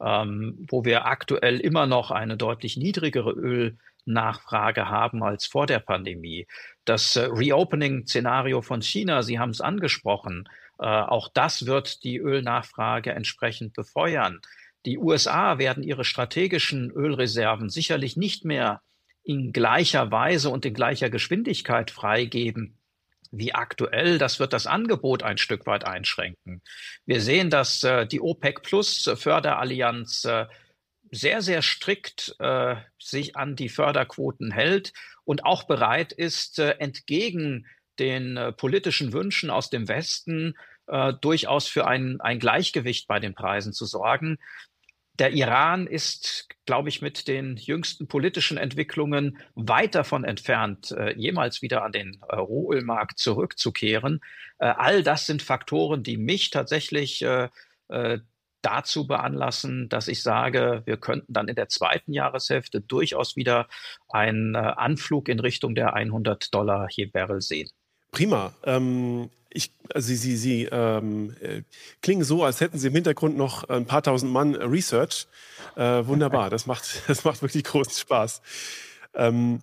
[0.00, 6.46] ähm, wo wir aktuell immer noch eine deutlich niedrigere Ölnachfrage haben als vor der Pandemie.
[6.84, 13.12] Das äh, Reopening-Szenario von China, Sie haben es angesprochen, äh, auch das wird die Ölnachfrage
[13.12, 14.40] entsprechend befeuern.
[14.86, 18.80] Die USA werden ihre strategischen Ölreserven sicherlich nicht mehr
[19.22, 22.78] in gleicher Weise und in gleicher Geschwindigkeit freigeben
[23.30, 24.18] wie aktuell.
[24.18, 26.62] Das wird das Angebot ein Stück weit einschränken.
[27.06, 30.46] Wir sehen, dass äh, die OPEC Plus Förderallianz äh,
[31.12, 34.92] sehr, sehr strikt äh, sich an die Förderquoten hält
[35.24, 37.66] und auch bereit ist, äh, entgegen
[37.98, 43.34] den äh, politischen Wünschen aus dem Westen äh, durchaus für ein, ein Gleichgewicht bei den
[43.34, 44.38] Preisen zu sorgen.
[45.20, 51.60] Der Iran ist, glaube ich, mit den jüngsten politischen Entwicklungen weit davon entfernt, äh, jemals
[51.60, 54.22] wieder an den Rohölmarkt zurückzukehren.
[54.58, 57.50] Äh, all das sind Faktoren, die mich tatsächlich äh,
[58.62, 63.68] dazu veranlassen, dass ich sage, wir könnten dann in der zweiten Jahreshälfte durchaus wieder
[64.08, 67.68] einen Anflug in Richtung der 100 Dollar je Barrel sehen.
[68.12, 68.54] Prima.
[68.64, 71.62] Ähm, ich, also Sie, Sie, Sie ähm, äh,
[72.02, 75.26] klingen so, als hätten Sie im Hintergrund noch ein paar tausend Mann Research.
[75.76, 78.42] Äh, wunderbar, das macht, das macht wirklich großen Spaß.
[79.14, 79.60] Ähm,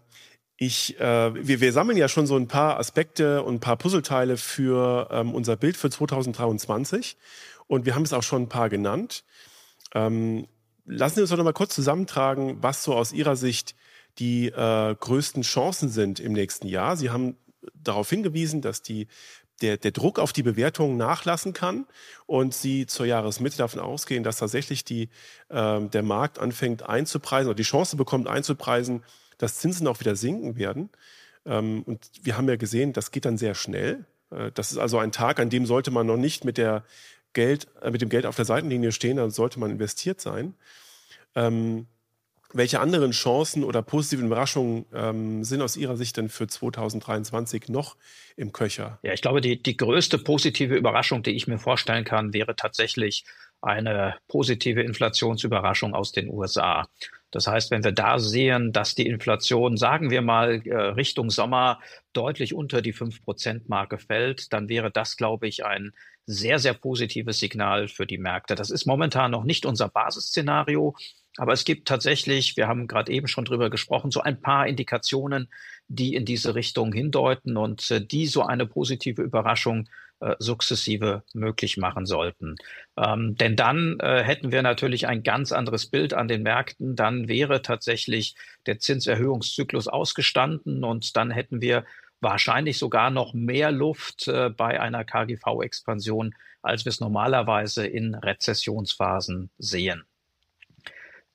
[0.58, 4.38] ich, äh, wir, wir sammeln ja schon so ein paar Aspekte und ein paar Puzzleteile
[4.38, 7.16] für ähm, unser Bild für 2023
[7.68, 9.24] und wir haben es auch schon ein paar genannt.
[9.94, 10.48] Ähm,
[10.86, 13.76] lassen Sie uns doch noch mal kurz zusammentragen, was so aus Ihrer Sicht
[14.20, 16.98] die äh, größten Chancen sind im nächsten Jahr.
[16.98, 17.38] Sie haben
[17.74, 19.08] darauf hingewiesen, dass die
[19.62, 21.86] der, der Druck auf die Bewertungen nachlassen kann
[22.26, 25.10] und sie zur Jahresmitte davon ausgehen, dass tatsächlich die,
[25.50, 29.04] äh, der Markt anfängt einzupreisen oder die Chance bekommt einzupreisen,
[29.38, 30.90] dass Zinsen auch wieder sinken werden.
[31.46, 34.06] Ähm, und wir haben ja gesehen, das geht dann sehr schnell.
[34.32, 36.84] Äh, das ist also ein Tag, an dem sollte man noch nicht mit, der
[37.34, 40.56] Geld, äh, mit dem Geld auf der Seitenlinie stehen, dann sollte man investiert sein.
[41.36, 41.88] Ähm,
[42.54, 47.98] welche anderen Chancen oder positiven Überraschungen ähm, sind aus Ihrer Sicht denn für 2023 noch
[48.36, 49.00] im Köcher?
[49.04, 53.26] Ja, ich glaube, die, die größte positive Überraschung, die ich mir vorstellen kann, wäre tatsächlich
[53.62, 56.88] eine positive Inflationsüberraschung aus den USA.
[57.32, 61.80] Das heißt, wenn wir da sehen, dass die Inflation, sagen wir mal, äh, Richtung Sommer
[62.14, 65.92] deutlich unter die 5-Prozent-Marke fällt, dann wäre das, glaube ich, ein
[66.26, 68.56] sehr, sehr positives Signal für die Märkte.
[68.56, 70.96] Das ist momentan noch nicht unser Basisszenario,
[71.38, 75.50] aber es gibt tatsächlich, wir haben gerade eben schon drüber gesprochen, so ein paar Indikationen,
[75.88, 79.88] die in diese Richtung hindeuten und äh, die so eine positive Überraschung
[80.20, 82.56] äh, sukzessive möglich machen sollten.
[82.98, 86.96] Ähm, denn dann äh, hätten wir natürlich ein ganz anderes Bild an den Märkten.
[86.96, 91.86] Dann wäre tatsächlich der Zinserhöhungszyklus ausgestanden und dann hätten wir
[92.20, 99.52] wahrscheinlich sogar noch mehr Luft äh, bei einer KGV-Expansion, als wir es normalerweise in Rezessionsphasen
[99.60, 100.04] sehen.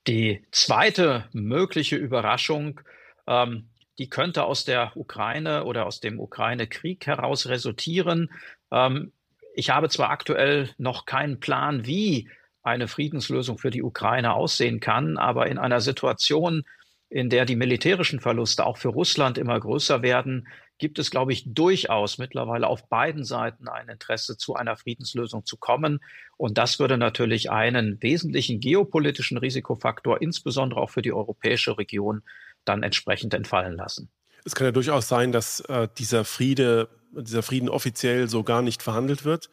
[0.07, 2.81] Die zweite mögliche Überraschung,
[3.25, 8.29] ähm, die könnte aus der Ukraine oder aus dem Ukraine-Krieg heraus resultieren.
[8.71, 9.13] Ähm,
[9.55, 12.29] ich habe zwar aktuell noch keinen Plan, wie
[12.63, 16.63] eine Friedenslösung für die Ukraine aussehen kann, aber in einer Situation,
[17.09, 20.47] in der die militärischen Verluste auch für Russland immer größer werden,
[20.83, 25.55] gibt es, glaube ich, durchaus mittlerweile auf beiden Seiten ein Interesse, zu einer Friedenslösung zu
[25.55, 26.01] kommen.
[26.35, 32.21] Und das würde natürlich einen wesentlichen geopolitischen Risikofaktor, insbesondere auch für die europäische Region,
[32.65, 34.09] dann entsprechend entfallen lassen.
[34.43, 38.83] Es kann ja durchaus sein, dass äh, dieser Friede, dieser Frieden offiziell so gar nicht
[38.83, 39.51] verhandelt wird,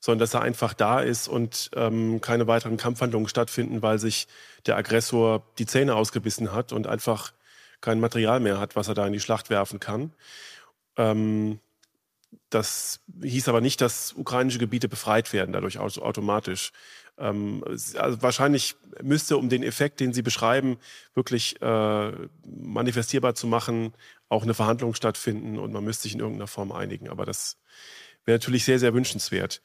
[0.00, 4.26] sondern dass er einfach da ist und ähm, keine weiteren Kampfhandlungen stattfinden, weil sich
[4.66, 7.32] der Aggressor die Zähne ausgebissen hat und einfach
[7.80, 10.12] kein Material mehr hat, was er da in die Schlacht werfen kann.
[10.96, 11.58] Ähm,
[12.50, 16.72] das hieß aber nicht, dass ukrainische Gebiete befreit werden, dadurch automatisch.
[17.18, 20.78] Ähm, also wahrscheinlich müsste, um den Effekt, den Sie beschreiben,
[21.14, 22.12] wirklich äh,
[22.46, 23.94] manifestierbar zu machen,
[24.28, 27.08] auch eine Verhandlung stattfinden und man müsste sich in irgendeiner Form einigen.
[27.08, 27.58] Aber das
[28.24, 29.62] wäre natürlich sehr, sehr wünschenswert.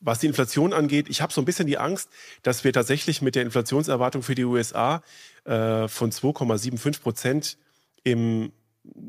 [0.00, 2.08] Was die Inflation angeht, ich habe so ein bisschen die Angst,
[2.42, 5.02] dass wir tatsächlich mit der Inflationserwartung für die USA
[5.44, 7.58] äh, von 2,75 Prozent
[8.02, 8.50] im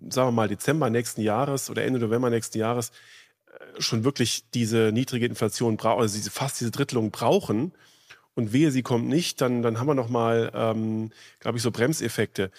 [0.09, 2.91] sagen wir mal, Dezember nächsten Jahres oder Ende November nächsten Jahres
[3.47, 7.73] äh, schon wirklich diese niedrige Inflation brauchen, also diese, fast diese Drittelung brauchen
[8.33, 12.51] und wehe, sie kommt nicht, dann, dann haben wir nochmal, ähm, glaube ich, so Bremseffekte.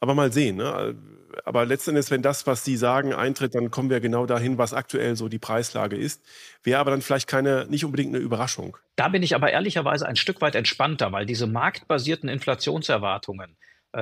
[0.00, 0.56] Aber mal sehen.
[0.56, 0.96] Ne?
[1.44, 5.16] Aber letztendlich, wenn das, was Sie sagen, eintritt, dann kommen wir genau dahin, was aktuell
[5.16, 6.22] so die Preislage ist.
[6.62, 8.76] Wäre aber dann vielleicht keine, nicht unbedingt eine Überraschung.
[8.96, 13.56] Da bin ich aber ehrlicherweise ein Stück weit entspannter, weil diese marktbasierten Inflationserwartungen,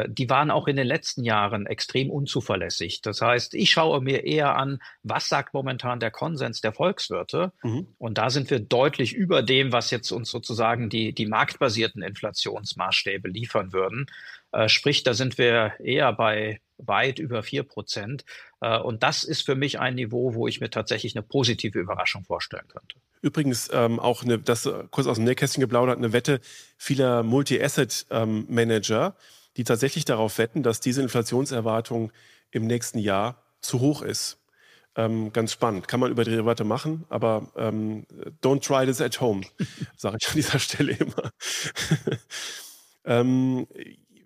[0.08, 3.02] die waren auch in den letzten Jahren extrem unzuverlässig.
[3.02, 7.52] Das heißt, ich schaue mir eher an, was sagt momentan der Konsens der Volkswirte?
[7.62, 7.88] Mhm.
[7.98, 13.28] Und da sind wir deutlich über dem, was jetzt uns sozusagen die, die marktbasierten Inflationsmaßstäbe
[13.28, 14.06] liefern würden.
[14.52, 18.24] Äh, sprich, da sind wir eher bei weit über vier Prozent.
[18.60, 22.24] Äh, und das ist für mich ein Niveau, wo ich mir tatsächlich eine positive Überraschung
[22.24, 22.96] vorstellen könnte.
[23.22, 26.40] Übrigens ähm, auch eine, das kurz aus dem Nähkästchen geplaudert, eine Wette
[26.78, 29.12] vieler Multi-Asset-Manager, ähm,
[29.60, 32.12] die tatsächlich darauf wetten, dass diese Inflationserwartung
[32.50, 34.38] im nächsten Jahr zu hoch ist.
[34.96, 35.86] Ähm, ganz spannend.
[35.86, 38.06] Kann man über Derivate machen, aber ähm,
[38.42, 39.42] don't try this at home,
[39.98, 41.30] sage ich an dieser Stelle immer.
[43.04, 43.66] ähm,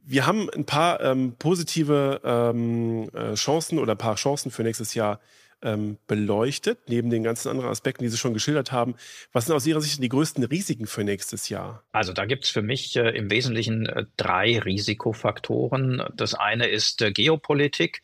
[0.05, 4.95] wir haben ein paar ähm, positive ähm, äh, Chancen oder ein paar Chancen für nächstes
[4.95, 5.19] Jahr
[5.65, 8.95] ähm, beleuchtet, neben den ganzen anderen Aspekten, die Sie schon geschildert haben.
[9.33, 11.83] Was sind aus Ihrer Sicht die größten Risiken für nächstes Jahr?
[11.93, 16.03] Also da gibt es für mich äh, im Wesentlichen äh, drei Risikofaktoren.
[16.15, 18.03] Das eine ist äh, Geopolitik.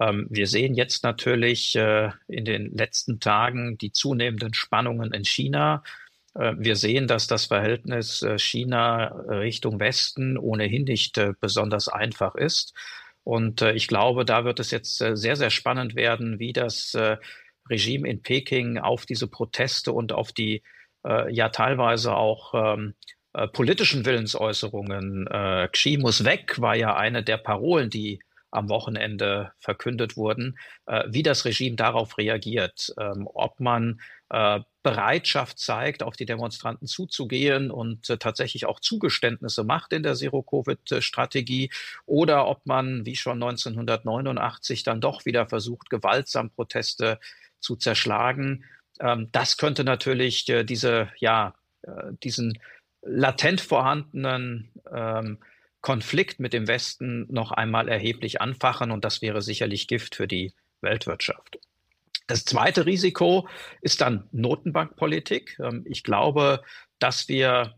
[0.00, 5.82] Ähm, wir sehen jetzt natürlich äh, in den letzten Tagen die zunehmenden Spannungen in China.
[6.34, 12.74] Äh, wir sehen, dass das Verhältnis äh, China Richtung Westen ohnehin nicht besonders einfach ist.
[13.30, 16.94] Und äh, ich glaube, da wird es jetzt äh, sehr, sehr spannend werden, wie das
[16.94, 17.16] äh,
[17.68, 20.64] Regime in Peking auf diese Proteste und auf die
[21.06, 22.94] äh, ja teilweise auch ähm,
[23.32, 28.18] äh, politischen Willensäußerungen, äh, Xi muss weg, war ja eine der Parolen, die
[28.50, 35.58] am Wochenende verkündet wurden, äh, wie das Regime darauf reagiert, ähm, ob man äh, Bereitschaft
[35.58, 41.70] zeigt, auf die Demonstranten zuzugehen und äh, tatsächlich auch Zugeständnisse macht in der Zero-Covid-Strategie
[42.06, 47.18] oder ob man, wie schon 1989, dann doch wieder versucht, gewaltsam Proteste
[47.60, 48.64] zu zerschlagen.
[49.00, 51.54] Ähm, das könnte natürlich diese, ja,
[52.22, 52.58] diesen
[53.02, 55.38] latent vorhandenen ähm,
[55.80, 60.52] Konflikt mit dem Westen noch einmal erheblich anfachen und das wäre sicherlich Gift für die
[60.80, 61.58] Weltwirtschaft.
[62.26, 63.48] Das zweite Risiko
[63.80, 65.58] ist dann Notenbankpolitik.
[65.58, 66.62] Ähm, ich glaube,
[66.98, 67.74] dass wir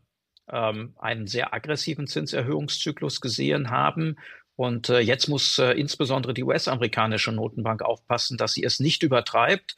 [0.50, 4.16] ähm, einen sehr aggressiven Zinserhöhungszyklus gesehen haben.
[4.56, 9.76] Und äh, jetzt muss äh, insbesondere die US-amerikanische Notenbank aufpassen, dass sie es nicht übertreibt.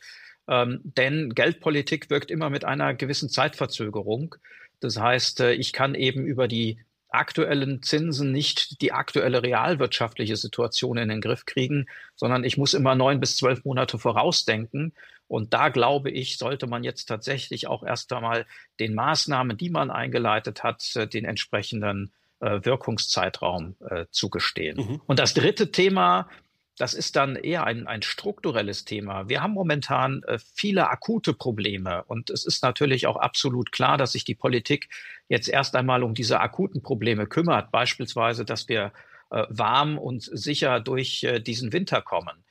[0.49, 4.35] Ähm, denn Geldpolitik wirkt immer mit einer gewissen Zeitverzögerung.
[4.81, 6.79] Das heißt, äh, ich kann eben über die
[7.14, 12.94] aktuellen Zinsen nicht die aktuelle realwirtschaftliche Situation in den Griff kriegen, sondern ich muss immer
[12.94, 14.92] neun bis zwölf Monate vorausdenken.
[15.27, 18.46] Und da glaube ich, sollte man jetzt tatsächlich auch erst einmal
[18.79, 24.77] den Maßnahmen, die man eingeleitet hat, äh, den entsprechenden äh, Wirkungszeitraum äh, zugestehen.
[24.77, 25.00] Mhm.
[25.07, 26.29] Und das dritte Thema,
[26.77, 29.29] das ist dann eher ein, ein strukturelles Thema.
[29.29, 34.13] Wir haben momentan äh, viele akute Probleme und es ist natürlich auch absolut klar, dass
[34.13, 34.89] sich die Politik
[35.29, 38.93] jetzt erst einmal um diese akuten Probleme kümmert, beispielsweise, dass wir
[39.31, 42.45] äh, warm und sicher durch äh, diesen Winter kommen.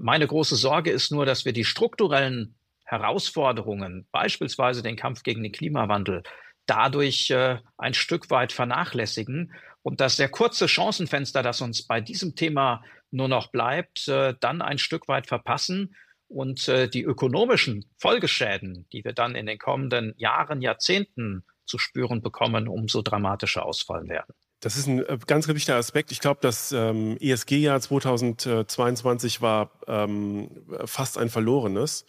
[0.00, 5.52] Meine große Sorge ist nur, dass wir die strukturellen Herausforderungen, beispielsweise den Kampf gegen den
[5.52, 6.22] Klimawandel,
[6.66, 12.36] dadurch äh, ein Stück weit vernachlässigen und dass der kurze Chancenfenster, das uns bei diesem
[12.36, 12.82] Thema
[13.14, 15.94] nur noch bleibt, äh, dann ein Stück weit verpassen
[16.28, 22.22] und äh, die ökonomischen Folgeschäden, die wir dann in den kommenden Jahren, Jahrzehnten zu spüren
[22.22, 24.34] bekommen, umso dramatischer ausfallen werden.
[24.60, 26.10] Das ist ein äh, ganz wichtiger Aspekt.
[26.10, 30.50] Ich glaube, das ähm, ESG-Jahr 2022 war ähm,
[30.84, 32.06] fast ein verlorenes,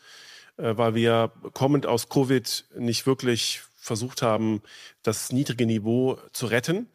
[0.58, 4.64] äh, weil wir kommend aus Covid nicht wirklich versucht haben,
[5.04, 6.88] das niedrige Niveau zu retten,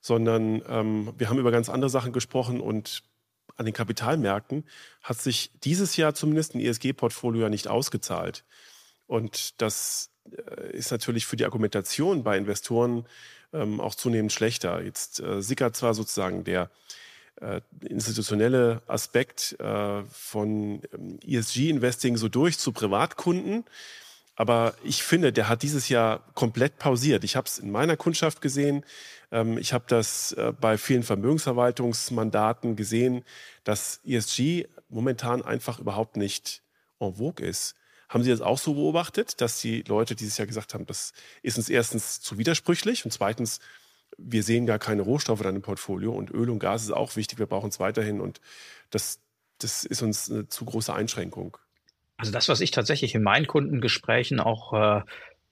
[0.00, 3.02] sondern ähm, wir haben über ganz andere Sachen gesprochen und
[3.56, 4.64] an den Kapitalmärkten
[5.02, 8.44] hat sich dieses Jahr zumindest ein ESG-Portfolio ja nicht ausgezahlt.
[9.06, 13.06] Und das äh, ist natürlich für die Argumentation bei Investoren
[13.52, 14.82] ähm, auch zunehmend schlechter.
[14.82, 16.70] Jetzt äh, sickert zwar sozusagen der
[17.40, 23.64] äh, institutionelle Aspekt äh, von ähm, ESG-Investing so durch zu Privatkunden.
[24.38, 27.24] Aber ich finde, der hat dieses Jahr komplett pausiert.
[27.24, 28.84] Ich habe es in meiner Kundschaft gesehen.
[29.32, 33.24] Ähm, ich habe das äh, bei vielen Vermögensverwaltungsmandaten gesehen,
[33.64, 36.62] dass ESG momentan einfach überhaupt nicht
[37.00, 37.74] en vogue ist.
[38.08, 41.58] Haben Sie das auch so beobachtet, dass die Leute dieses Jahr gesagt haben, das ist
[41.58, 43.58] uns erstens zu widersprüchlich und zweitens,
[44.18, 47.40] wir sehen gar keine Rohstoffe dann im Portfolio und Öl und Gas ist auch wichtig,
[47.40, 48.40] wir brauchen es weiterhin und
[48.90, 49.18] das,
[49.58, 51.58] das ist uns eine zu große Einschränkung.
[52.18, 55.02] Also das, was ich tatsächlich in meinen Kundengesprächen auch äh,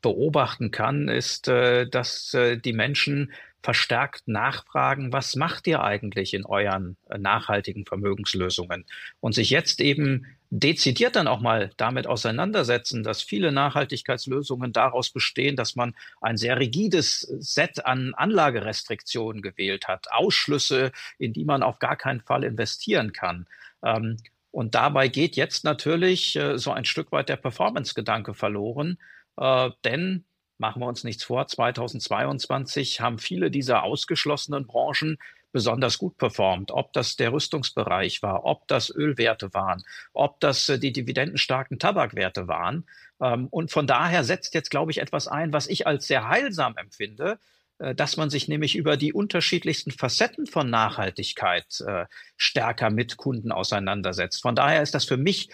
[0.03, 6.45] beobachten kann, ist, äh, dass äh, die Menschen verstärkt nachfragen, was macht ihr eigentlich in
[6.45, 8.85] euren äh, nachhaltigen Vermögenslösungen?
[9.21, 15.57] Und sich jetzt eben dezidiert dann auch mal damit auseinandersetzen, dass viele Nachhaltigkeitslösungen daraus bestehen,
[15.57, 21.79] dass man ein sehr rigides Set an Anlagerestriktionen gewählt hat, Ausschlüsse, in die man auf
[21.79, 23.47] gar keinen Fall investieren kann.
[23.85, 24.19] Ähm,
[24.57, 28.97] und dabei geht jetzt natürlich äh, so ein Stück weit der Performance-Gedanke verloren,
[29.37, 30.25] äh, denn
[30.57, 35.19] machen wir uns nichts vor, 2022 haben viele dieser ausgeschlossenen Branchen
[35.53, 36.71] besonders gut performt.
[36.71, 42.49] Ob das der Rüstungsbereich war, ob das Ölwerte waren, ob das äh, die dividendenstarken Tabakwerte
[42.49, 42.87] waren.
[43.21, 46.79] Ähm, und von daher setzt jetzt, glaube ich, etwas ein, was ich als sehr heilsam
[46.79, 47.39] empfinde,
[47.79, 54.43] dass man sich nämlich über die unterschiedlichsten Facetten von Nachhaltigkeit äh, stärker mit Kunden auseinandersetzt.
[54.43, 55.51] Von daher ist das für mich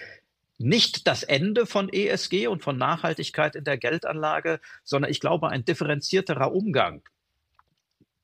[0.59, 5.65] nicht das Ende von ESG und von Nachhaltigkeit in der Geldanlage, sondern ich glaube ein
[5.65, 7.03] differenzierterer Umgang.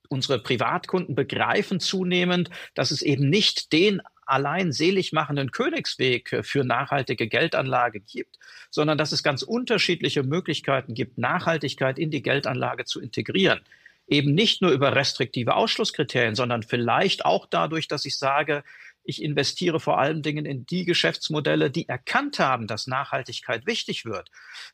[0.08, 7.28] Unsere Privatkunden begreifen zunehmend, dass es eben nicht den allein selig machenden Königsweg für nachhaltige
[7.28, 8.38] Geldanlage gibt,
[8.70, 13.60] sondern dass es ganz unterschiedliche Möglichkeiten gibt, Nachhaltigkeit in die Geldanlage zu integrieren.
[14.08, 18.64] Eben nicht nur über restriktive Ausschlusskriterien, sondern vielleicht auch dadurch, dass ich sage,
[19.08, 24.30] ich investiere vor allen Dingen in die Geschäftsmodelle, die erkannt haben, dass Nachhaltigkeit wichtig wird,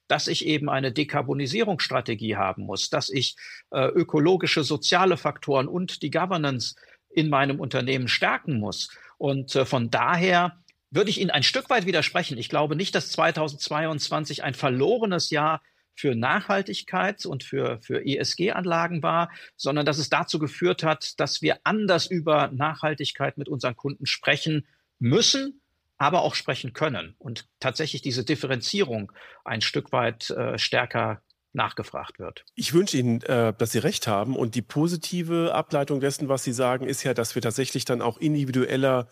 [0.09, 3.37] dass ich eben eine Dekarbonisierungsstrategie haben muss, dass ich
[3.71, 6.75] äh, ökologische, soziale Faktoren und die Governance
[7.11, 8.89] in meinem Unternehmen stärken muss.
[9.19, 10.59] Und äh, von daher
[10.91, 12.37] würde ich Ihnen ein Stück weit widersprechen.
[12.37, 15.63] Ich glaube nicht, dass 2022 ein verlorenes Jahr
[15.95, 21.59] für Nachhaltigkeits- und für, für ESG-Anlagen war, sondern dass es dazu geführt hat, dass wir
[21.65, 24.67] anders über Nachhaltigkeit mit unseren Kunden sprechen
[24.99, 25.61] müssen,
[25.97, 29.13] aber auch sprechen können und tatsächlich diese Differenzierung
[29.45, 31.23] ein Stück weit äh, stärker
[31.55, 32.45] nachgefragt wird.
[32.57, 34.37] Ich wünsche Ihnen, äh, dass Sie recht haben.
[34.37, 38.19] Und die positive Ableitung dessen, was Sie sagen, ist ja, dass wir tatsächlich dann auch
[38.19, 39.09] individueller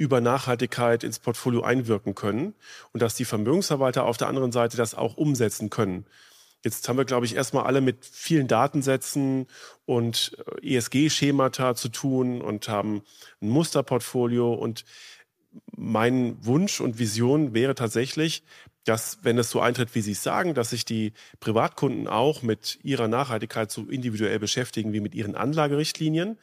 [0.00, 2.54] über Nachhaltigkeit ins Portfolio einwirken können
[2.92, 6.06] und dass die Vermögensverwalter auf der anderen Seite das auch umsetzen können.
[6.64, 9.46] Jetzt haben wir, glaube ich, erstmal alle mit vielen Datensätzen
[9.84, 13.02] und äh, ESG-Schemata zu tun und haben
[13.42, 14.54] ein Musterportfolio.
[14.54, 14.86] Und
[15.76, 18.42] mein Wunsch und Vision wäre tatsächlich,
[18.84, 22.78] dass, wenn es so eintritt, wie Sie es sagen, dass sich die Privatkunden auch mit
[22.82, 26.38] ihrer Nachhaltigkeit so individuell beschäftigen wie mit ihren Anlagerichtlinien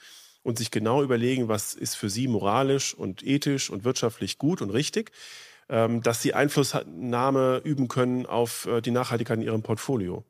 [0.48, 4.70] und sich genau überlegen, was ist für sie moralisch und ethisch und wirtschaftlich gut und
[4.70, 5.12] richtig,
[5.68, 10.24] ähm, dass sie Einflussnahme üben können auf äh, die Nachhaltigkeit in ihrem Portfolio.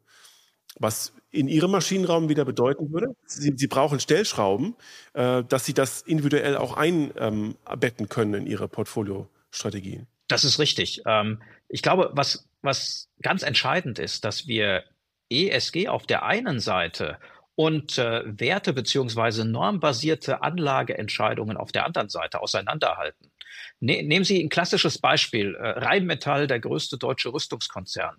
[0.80, 4.76] Was in Ihrem Maschinenraum wieder bedeuten würde, Sie, sie brauchen Stellschrauben,
[5.14, 10.08] äh, dass Sie das individuell auch einbetten können in Ihre Portfoliostrategien.
[10.28, 11.02] Das ist richtig.
[11.06, 14.84] Ähm, ich glaube, was, was ganz entscheidend ist, dass wir
[15.30, 17.18] ESG auf der einen Seite
[17.58, 23.32] und äh, Werte beziehungsweise normbasierte Anlageentscheidungen auf der anderen Seite auseinanderhalten.
[23.80, 25.56] Ne nehmen Sie ein klassisches Beispiel.
[25.56, 28.16] Äh, Rheinmetall, der größte deutsche Rüstungskonzern.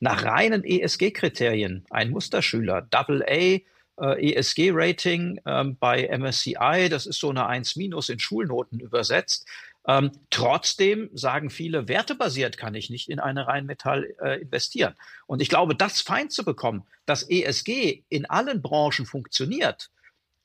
[0.00, 3.60] Nach reinen ESG-Kriterien, ein Musterschüler, Double A,
[4.02, 9.46] äh, ESG-Rating ähm, bei MSCI, das ist so eine 1 minus in Schulnoten übersetzt,
[9.86, 14.94] ähm, trotzdem sagen viele, wertebasiert kann ich nicht in eine Rheinmetall äh, investieren.
[15.26, 19.90] Und ich glaube, das fein zu bekommen, dass ESG in allen Branchen funktioniert,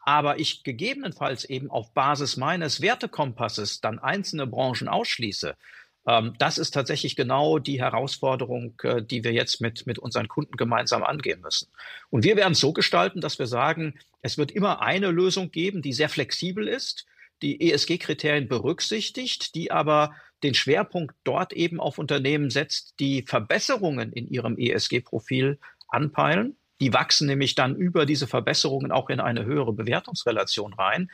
[0.03, 5.55] aber ich gegebenenfalls eben auf Basis meines Wertekompasses dann einzelne Branchen ausschließe,
[6.07, 10.57] ähm, das ist tatsächlich genau die Herausforderung, äh, die wir jetzt mit, mit unseren Kunden
[10.57, 11.67] gemeinsam angehen müssen.
[12.09, 15.81] Und wir werden es so gestalten, dass wir sagen, es wird immer eine Lösung geben,
[15.81, 17.05] die sehr flexibel ist,
[17.41, 20.13] die ESG-Kriterien berücksichtigt, die aber
[20.43, 26.57] den Schwerpunkt dort eben auf Unternehmen setzt, die Verbesserungen in ihrem ESG-Profil anpeilen.
[26.79, 31.11] Die wachsen nämlich dann über diese Verbesserungen auch in eine höhere Bewertungsrelation rein.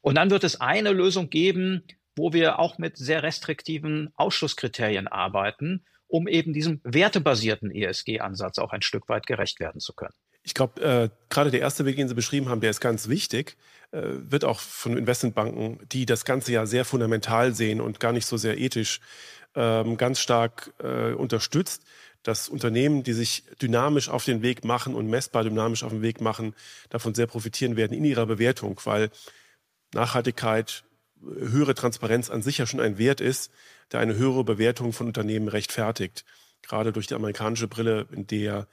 [0.00, 1.82] Und dann wird es eine Lösung geben,
[2.16, 8.82] wo wir auch mit sehr restriktiven Ausschlusskriterien arbeiten, um eben diesem wertebasierten ESG-Ansatz auch ein
[8.82, 10.14] Stück weit gerecht werden zu können.
[10.42, 13.56] Ich glaube, äh, gerade der erste Weg, den Sie beschrieben haben, der ist ganz wichtig,
[13.92, 18.26] äh, wird auch von Investmentbanken, die das Ganze ja sehr fundamental sehen und gar nicht
[18.26, 19.00] so sehr ethisch,
[19.54, 21.82] ähm, ganz stark äh, unterstützt,
[22.22, 26.20] dass Unternehmen, die sich dynamisch auf den Weg machen und messbar dynamisch auf den Weg
[26.20, 26.54] machen,
[26.90, 29.10] davon sehr profitieren werden in ihrer Bewertung, weil
[29.94, 30.84] Nachhaltigkeit,
[31.22, 33.50] höhere Transparenz an sich ja schon ein Wert ist,
[33.92, 36.24] der eine höhere Bewertung von Unternehmen rechtfertigt.
[36.62, 38.68] Gerade durch die amerikanische Brille, in der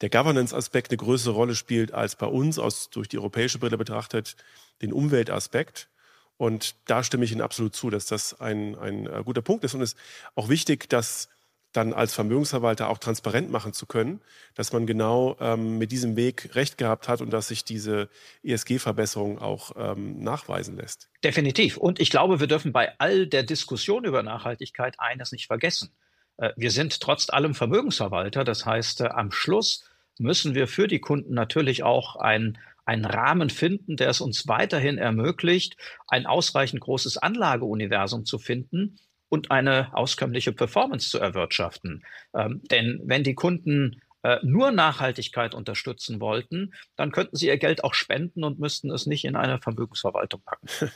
[0.00, 4.36] der Governance-Aspekt eine größere Rolle spielt als bei uns, aus, durch die europäische Brille betrachtet,
[4.82, 5.88] den Umweltaspekt.
[6.36, 9.74] Und da stimme ich Ihnen absolut zu, dass das ein, ein äh, guter Punkt ist.
[9.74, 9.98] Und es ist
[10.34, 11.28] auch wichtig, dass
[11.76, 14.20] dann als Vermögensverwalter auch transparent machen zu können,
[14.54, 18.08] dass man genau ähm, mit diesem Weg recht gehabt hat und dass sich diese
[18.44, 21.08] ESG-Verbesserung auch ähm, nachweisen lässt.
[21.22, 21.76] Definitiv.
[21.76, 25.90] Und ich glaube, wir dürfen bei all der Diskussion über Nachhaltigkeit eines nicht vergessen.
[26.36, 28.44] Äh, wir sind trotz allem Vermögensverwalter.
[28.44, 29.84] Das heißt, äh, am Schluss
[30.18, 34.98] müssen wir für die Kunden natürlich auch ein einen Rahmen finden, der es uns weiterhin
[34.98, 38.98] ermöglicht, ein ausreichend großes Anlageuniversum zu finden,
[39.34, 42.04] und eine auskömmliche Performance zu erwirtschaften.
[42.34, 47.82] Ähm, denn wenn die Kunden äh, nur Nachhaltigkeit unterstützen wollten, dann könnten sie ihr Geld
[47.82, 50.68] auch spenden und müssten es nicht in eine Vermögensverwaltung packen.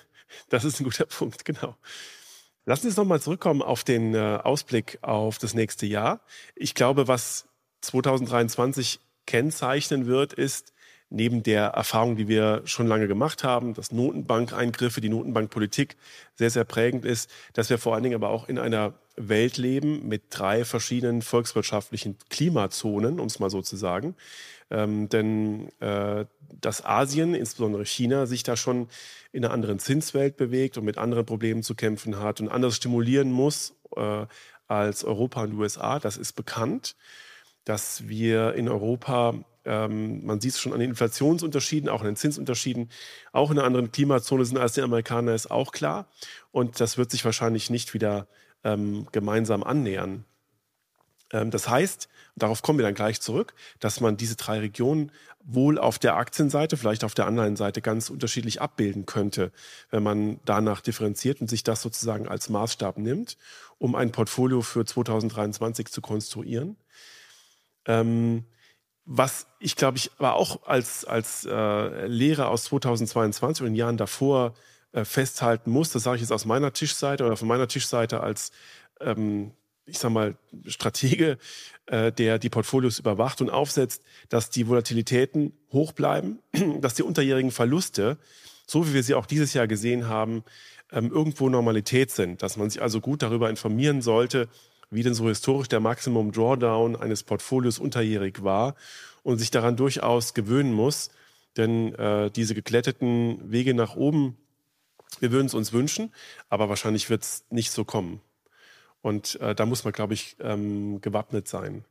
[0.51, 1.78] Das ist ein guter Punkt, genau.
[2.69, 6.21] Lassen Sie uns nochmal zurückkommen auf den äh, Ausblick auf das nächste Jahr.
[6.55, 7.49] Ich glaube, was
[7.81, 10.75] 2023 kennzeichnen wird, ist,
[11.09, 15.97] neben der Erfahrung, die wir schon lange gemacht haben, dass Notenbankeingriffe, die Notenbankpolitik
[16.35, 20.07] sehr, sehr prägend ist, dass wir vor allen Dingen aber auch in einer Welt leben
[20.07, 24.14] mit drei verschiedenen volkswirtschaftlichen Klimazonen, um es mal so zu sagen.
[24.71, 28.88] Ähm, denn äh, dass Asien, insbesondere China, sich da schon
[29.32, 33.30] in einer anderen Zinswelt bewegt und mit anderen Problemen zu kämpfen hat und anders stimulieren
[33.30, 34.26] muss äh,
[34.66, 36.96] als Europa und USA, das ist bekannt.
[37.64, 39.34] Dass wir in Europa
[39.68, 42.90] ähm, man sieht es schon an den Inflationsunterschieden, auch an den Zinsunterschieden,
[43.32, 46.09] auch in einer anderen Klimazone sind als die Amerikaner, ist auch klar.
[46.53, 48.28] Und das wird sich wahrscheinlich nicht wieder
[48.64, 50.24] ähm, gemeinsam annähern.
[51.32, 55.12] Ähm, das heißt, darauf kommen wir dann gleich zurück, dass man diese drei Regionen
[55.51, 59.51] wohl auf der Aktienseite, vielleicht auf der Anleihenseite ganz unterschiedlich abbilden könnte,
[59.90, 63.38] wenn man danach differenziert und sich das sozusagen als Maßstab nimmt,
[63.78, 66.76] um ein Portfolio für 2023 zu konstruieren.
[67.86, 68.44] Ähm,
[69.07, 73.96] was ich glaube ich aber auch als, als äh, Lehrer aus 2022 und den Jahren
[73.96, 74.53] davor
[74.92, 78.53] äh, festhalten muss, das sage ich jetzt aus meiner Tischseite oder von meiner Tischseite als
[79.01, 79.53] ähm,
[79.89, 80.36] ich sag mal,
[80.66, 81.39] Stratege,
[81.86, 86.39] äh, der die Portfolios überwacht und aufsetzt, dass die Volatilitäten hoch bleiben,
[86.80, 88.18] dass die unterjährigen Verluste,
[88.66, 90.45] so wie wir sie auch dieses Jahr gesehen haben,
[90.93, 94.49] ähm, irgendwo Normalität sind, dass man sich also gut darüber informieren sollte,
[94.91, 98.74] wie denn so historisch der Maximum Drawdown eines Portfolios unterjährig war
[99.22, 101.11] und sich daran durchaus gewöhnen muss,
[101.57, 104.36] denn äh, diese geglätteten Wege nach oben,
[105.20, 106.12] wir würden es uns wünschen,
[106.49, 108.20] aber wahrscheinlich wird es nicht so kommen.
[109.03, 111.84] Und äh, da muss man, glaube ich, ähm, gewappnet sein.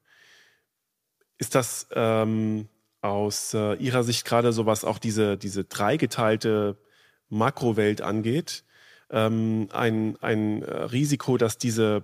[1.37, 2.67] Ist das ähm,
[3.01, 6.77] aus äh, Ihrer Sicht gerade so, was auch diese, diese dreigeteilte
[7.29, 8.63] Makrowelt angeht,
[9.09, 12.03] ähm, ein, ein äh, Risiko, dass diese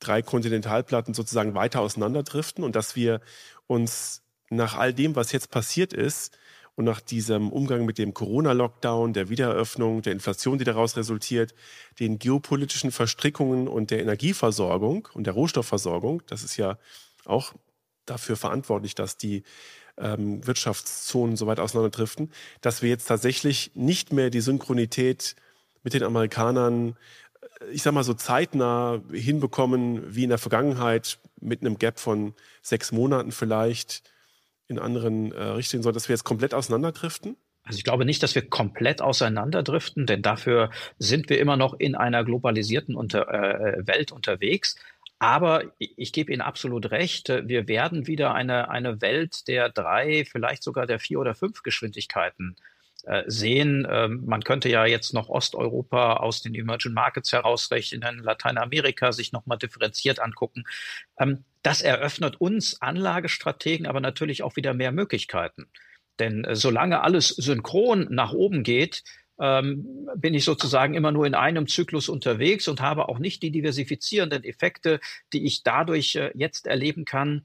[0.00, 3.20] drei Kontinentalplatten sozusagen weiter auseinanderdriften und dass wir
[3.66, 6.36] uns nach all dem, was jetzt passiert ist,
[6.76, 11.54] und nach diesem Umgang mit dem Corona-Lockdown, der Wiedereröffnung, der Inflation, die daraus resultiert,
[11.98, 16.78] den geopolitischen Verstrickungen und der Energieversorgung und der Rohstoffversorgung, das ist ja
[17.24, 17.54] auch
[18.04, 19.42] dafür verantwortlich, dass die
[19.96, 25.34] ähm, Wirtschaftszonen so weit auseinanderdriften, dass wir jetzt tatsächlich nicht mehr die Synchronität
[25.82, 26.96] mit den Amerikanern,
[27.60, 32.34] äh, ich sag mal so zeitnah hinbekommen wie in der Vergangenheit mit einem Gap von
[32.60, 34.02] sechs Monaten vielleicht
[34.68, 37.36] in anderen äh, Richtungen, sondern dass wir jetzt komplett auseinanderdriften?
[37.62, 41.96] Also ich glaube nicht, dass wir komplett auseinanderdriften, denn dafür sind wir immer noch in
[41.96, 44.76] einer globalisierten unter, äh, Welt unterwegs.
[45.18, 50.62] Aber ich gebe Ihnen absolut recht, wir werden wieder eine, eine Welt der drei, vielleicht
[50.62, 52.75] sogar der vier oder fünf Geschwindigkeiten äh,
[53.26, 53.86] sehen.
[53.88, 59.58] Ähm, man könnte ja jetzt noch Osteuropa aus den Emerging Markets herausrechnen, Lateinamerika sich nochmal
[59.58, 60.64] differenziert angucken.
[61.18, 65.66] Ähm, das eröffnet uns Anlagestrategen aber natürlich auch wieder mehr Möglichkeiten.
[66.18, 69.02] Denn äh, solange alles synchron nach oben geht,
[69.38, 73.50] ähm, bin ich sozusagen immer nur in einem Zyklus unterwegs und habe auch nicht die
[73.50, 75.00] diversifizierenden Effekte,
[75.32, 77.44] die ich dadurch äh, jetzt erleben kann,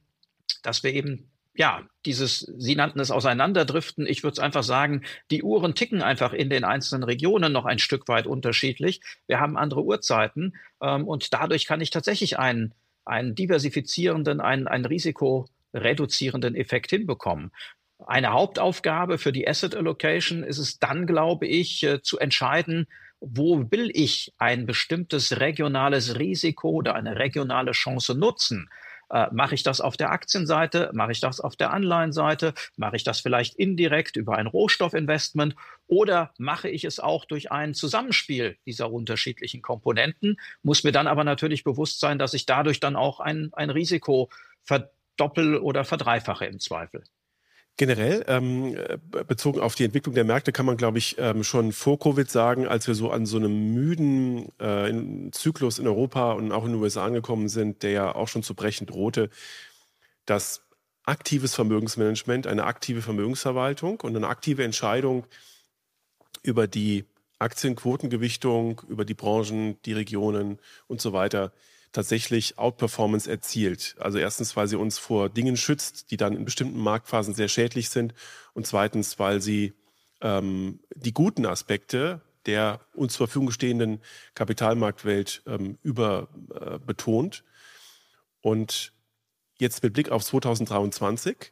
[0.64, 4.08] dass wir eben ja, dieses, Sie nannten es Auseinanderdriften.
[4.08, 7.80] Ich würde es einfach sagen, die Uhren ticken einfach in den einzelnen Regionen noch ein
[7.80, 9.02] Stück weit unterschiedlich.
[9.28, 12.74] Wir haben andere Uhrzeiten ähm, und dadurch kann ich tatsächlich einen,
[13.06, 17.52] einen diversifizierenden, einen, einen risikoreduzierenden Effekt hinbekommen.
[18.08, 22.88] Eine Hauptaufgabe für die Asset Allocation ist es dann, glaube ich, äh, zu entscheiden,
[23.20, 28.70] wo will ich ein bestimmtes regionales Risiko oder eine regionale Chance nutzen?
[29.12, 30.90] Äh, mache ich das auf der Aktienseite?
[30.94, 32.54] Mache ich das auf der Anleihenseite?
[32.78, 35.56] Mache ich das vielleicht indirekt über ein Rohstoffinvestment?
[35.88, 40.38] Oder mache ich es auch durch ein Zusammenspiel dieser unterschiedlichen Komponenten?
[40.64, 44.30] Muss mir dann aber natürlich bewusst sein, dass ich dadurch dann auch ein, ein Risiko
[44.64, 47.04] verdoppel oder verdreifache im Zweifel.
[47.78, 48.78] Generell, ähm,
[49.28, 52.68] bezogen auf die Entwicklung der Märkte, kann man, glaube ich, ähm, schon vor Covid sagen,
[52.68, 56.82] als wir so an so einem müden äh, Zyklus in Europa und auch in den
[56.82, 59.30] USA angekommen sind, der ja auch schon zu brechen drohte,
[60.26, 60.62] dass
[61.04, 65.26] aktives Vermögensmanagement, eine aktive Vermögensverwaltung und eine aktive Entscheidung
[66.44, 67.06] über die
[67.40, 71.52] Aktienquotengewichtung, über die Branchen, die Regionen und so weiter
[71.92, 73.96] tatsächlich Outperformance erzielt.
[74.00, 77.90] Also erstens, weil sie uns vor Dingen schützt, die dann in bestimmten Marktphasen sehr schädlich
[77.90, 78.14] sind.
[78.54, 79.74] Und zweitens, weil sie
[80.22, 84.02] ähm, die guten Aspekte der uns zur Verfügung stehenden
[84.36, 87.44] Kapitalmarktwelt ähm, überbetont.
[87.44, 88.94] Äh, und
[89.60, 91.52] jetzt mit Blick auf 2023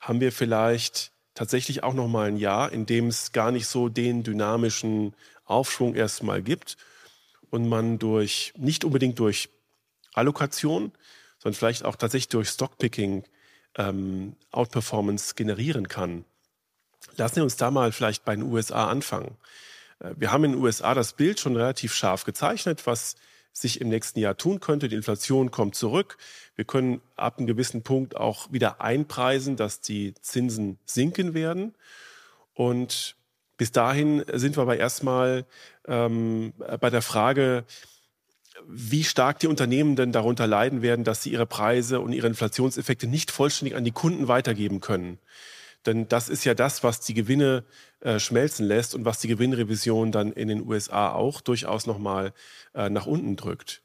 [0.00, 3.88] haben wir vielleicht tatsächlich auch noch mal ein Jahr, in dem es gar nicht so
[3.88, 5.14] den dynamischen
[5.44, 6.76] Aufschwung erstmal gibt
[7.50, 9.48] und man durch nicht unbedingt durch
[10.14, 10.92] Allokation,
[11.38, 13.24] sondern vielleicht auch tatsächlich durch Stockpicking
[13.76, 16.24] ähm, Outperformance generieren kann.
[17.16, 19.36] Lassen wir uns da mal vielleicht bei den USA anfangen.
[20.00, 23.16] Äh, wir haben in den USA das Bild schon relativ scharf gezeichnet, was
[23.52, 24.88] sich im nächsten Jahr tun könnte.
[24.88, 26.18] Die Inflation kommt zurück.
[26.54, 31.74] Wir können ab einem gewissen Punkt auch wieder einpreisen, dass die Zinsen sinken werden.
[32.54, 33.16] Und
[33.56, 35.44] bis dahin sind wir aber erstmal
[35.86, 37.64] ähm, bei der Frage,
[38.68, 43.06] wie stark die Unternehmen denn darunter leiden werden, dass sie ihre Preise und ihre Inflationseffekte
[43.06, 45.18] nicht vollständig an die Kunden weitergeben können.
[45.86, 47.64] Denn das ist ja das, was die Gewinne
[48.00, 52.32] äh, schmelzen lässt und was die Gewinnrevision dann in den USA auch durchaus nochmal
[52.74, 53.82] äh, nach unten drückt.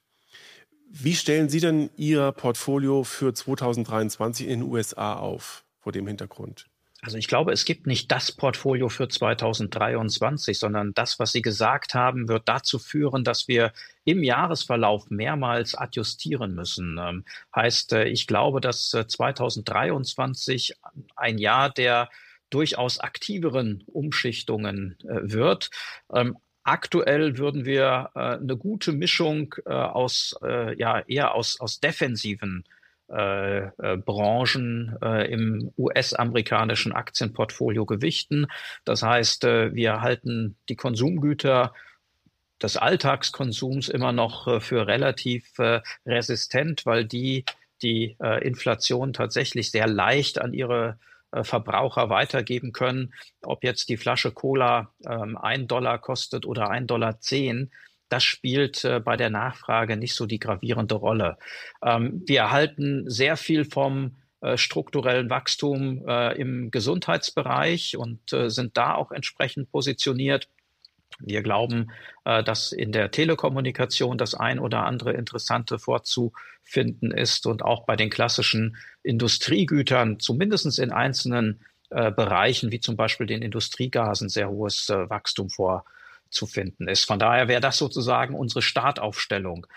[0.90, 6.68] Wie stellen Sie denn Ihr Portfolio für 2023 in den USA auf, vor dem Hintergrund?
[7.06, 11.94] Also ich glaube, es gibt nicht das Portfolio für 2023, sondern das, was Sie gesagt
[11.94, 13.74] haben, wird dazu führen, dass wir
[14.06, 16.98] im Jahresverlauf mehrmals adjustieren müssen.
[17.00, 17.24] Ähm,
[17.56, 20.76] heißt, äh, ich glaube, dass 2023 äh,
[21.16, 22.10] ein Jahr der
[22.50, 25.70] durchaus aktiveren Umschichtungen äh, wird.
[26.12, 31.80] Ähm, aktuell würden wir äh, eine gute Mischung äh, aus, äh, ja, eher aus, aus
[31.80, 32.64] defensiven
[33.08, 38.48] äh, äh, Branchen äh, im US-amerikanischen Aktienportfolio gewichten.
[38.84, 41.74] Das heißt, äh, wir halten die Konsumgüter
[42.64, 45.52] des Alltagskonsums immer noch äh, für relativ
[46.06, 47.46] resistent, weil die
[47.82, 50.98] die Inflation tatsächlich sehr leicht an ihre
[51.42, 53.14] Verbraucher weitergeben können.
[53.44, 57.72] Ob jetzt die Flasche Cola ähm, ein Dollar kostet oder ein Dollar zehn,
[58.10, 61.38] das spielt äh, bei der Nachfrage nicht so die gravierende Rolle.
[61.84, 68.78] Ähm, wir erhalten sehr viel vom äh, strukturellen Wachstum äh, im Gesundheitsbereich und äh, sind
[68.78, 70.50] da auch entsprechend positioniert.
[71.20, 71.92] Wir glauben,
[72.26, 77.96] äh, dass in der Telekommunikation das ein oder andere Interessante vorzufinden ist und auch bei
[77.96, 85.52] den klassischen Industriegütern, zumindest in einzelnen Bereichen, wie zum Beispiel den Industriegasen, sehr hohes Wachstum
[85.52, 85.86] vor,
[86.30, 87.06] zu finden ist.
[87.06, 89.68] Von daher wäre das sozusagen unsere Startaufstellung.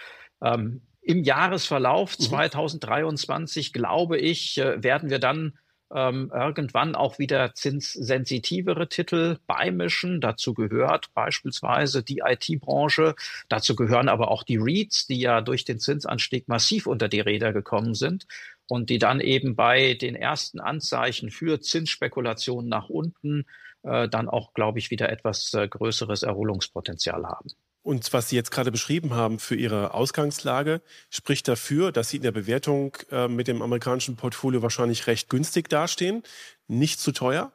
[0.42, 2.24] Ähm, Im Jahresverlauf mhm.
[2.24, 5.59] 2023, glaube ich, äh, werden wir dann
[5.94, 10.20] ähm, irgendwann auch wieder zinssensitivere Titel beimischen.
[10.20, 13.14] Dazu gehört beispielsweise die IT-Branche.
[13.49, 17.53] Dazu gehören aber auch die REITs, die ja durch den Zinsanstieg massiv unter die Räder
[17.53, 18.26] gekommen sind
[18.66, 23.46] und die dann eben bei den ersten Anzeichen für Zinsspekulationen nach unten
[23.82, 27.50] äh, dann auch, glaube ich, wieder etwas äh, größeres Erholungspotenzial haben.
[27.82, 32.22] Und was Sie jetzt gerade beschrieben haben für Ihre Ausgangslage, spricht dafür, dass Sie in
[32.22, 36.22] der Bewertung äh, mit dem amerikanischen Portfolio wahrscheinlich recht günstig dastehen,
[36.66, 37.52] nicht zu teuer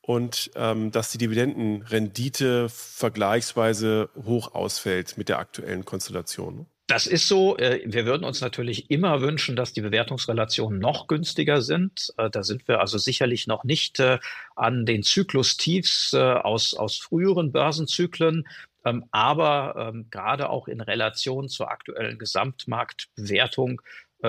[0.00, 6.66] und ähm, dass die Dividendenrendite vergleichsweise hoch ausfällt mit der aktuellen Konstellation.
[6.88, 7.56] Das ist so.
[7.58, 12.14] Äh, wir würden uns natürlich immer wünschen, dass die Bewertungsrelationen noch günstiger sind.
[12.16, 14.18] Äh, da sind wir also sicherlich noch nicht äh,
[14.56, 18.48] an den Zyklustiefs aus, aus früheren Börsenzyklen.
[18.86, 23.82] Ähm, aber ähm, gerade auch in Relation zur aktuellen Gesamtmarktbewertung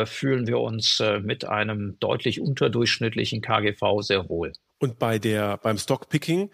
[0.06, 4.54] fühlen wir uns mit einem deutlich unterdurchschnittlichen KGV sehr wohl.
[4.78, 6.52] Und bei der, beim Stockpicking,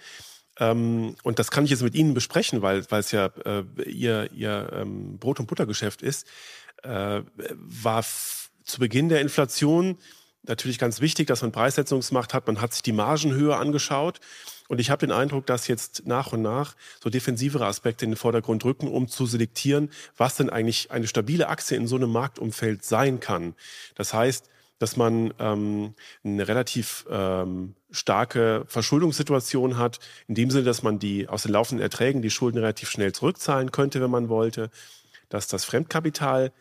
[0.59, 4.31] ähm, und das kann ich jetzt mit Ihnen besprechen, weil, weil es ja äh, Ihr,
[4.33, 6.27] Ihr ähm, Brot- und Buttergeschäft ist,
[6.83, 7.21] äh,
[7.53, 8.05] war
[8.63, 9.97] zu Beginn der Inflation
[10.47, 12.47] natürlich ganz wichtig, dass man Preissetzungsmacht hat.
[12.47, 14.19] Man hat sich die Margenhöhe angeschaut.
[14.67, 18.17] Und ich habe den Eindruck, dass jetzt nach und nach so defensivere Aspekte in den
[18.17, 22.83] Vordergrund rücken, um zu selektieren, was denn eigentlich eine stabile Aktie in so einem Marktumfeld
[22.83, 23.53] sein kann.
[23.93, 24.49] Das heißt,
[24.79, 31.27] dass man ähm, eine relativ ähm, starke Verschuldungssituation hat, in dem Sinne, dass man die
[31.27, 34.69] aus den laufenden Erträgen die Schulden relativ schnell zurückzahlen könnte, wenn man wollte,
[35.29, 36.51] dass das Fremdkapital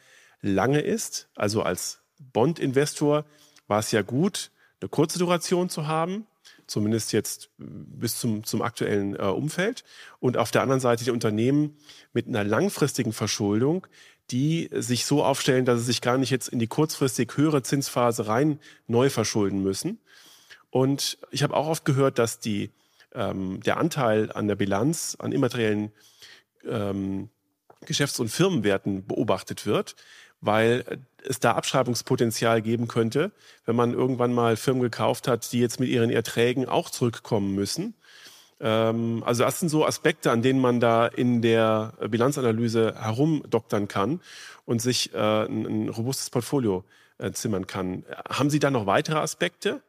[0.40, 2.02] lange ist, also als
[2.32, 3.24] Bond-Investor
[3.66, 4.50] war es ja gut,
[4.80, 6.26] eine kurze Duration zu haben,
[6.66, 9.84] zumindest jetzt bis zum, zum aktuellen äh, Umfeld.
[10.20, 11.76] Und auf der anderen Seite die Unternehmen
[12.12, 13.86] mit einer langfristigen Verschuldung,
[14.30, 18.26] die sich so aufstellen, dass sie sich gar nicht jetzt in die kurzfristig höhere Zinsphase
[18.26, 20.00] rein neu verschulden müssen.
[20.70, 22.70] Und ich habe auch oft gehört, dass die,
[23.14, 25.92] ähm, der Anteil an der Bilanz an immateriellen
[26.68, 27.28] ähm,
[27.84, 29.94] Geschäfts- und Firmenwerten beobachtet wird,
[30.40, 30.84] weil
[31.22, 33.32] es da Abschreibungspotenzial geben könnte,
[33.66, 37.94] wenn man irgendwann mal Firmen gekauft hat, die jetzt mit ihren Erträgen auch zurückkommen müssen.
[38.60, 44.20] Ähm, also das sind so Aspekte, an denen man da in der Bilanzanalyse herumdoktern kann
[44.64, 46.84] und sich äh, ein, robustes Portfolio
[47.18, 48.04] äh, zimmern kann.
[48.28, 49.82] Haben Sie da noch weitere Aspekte?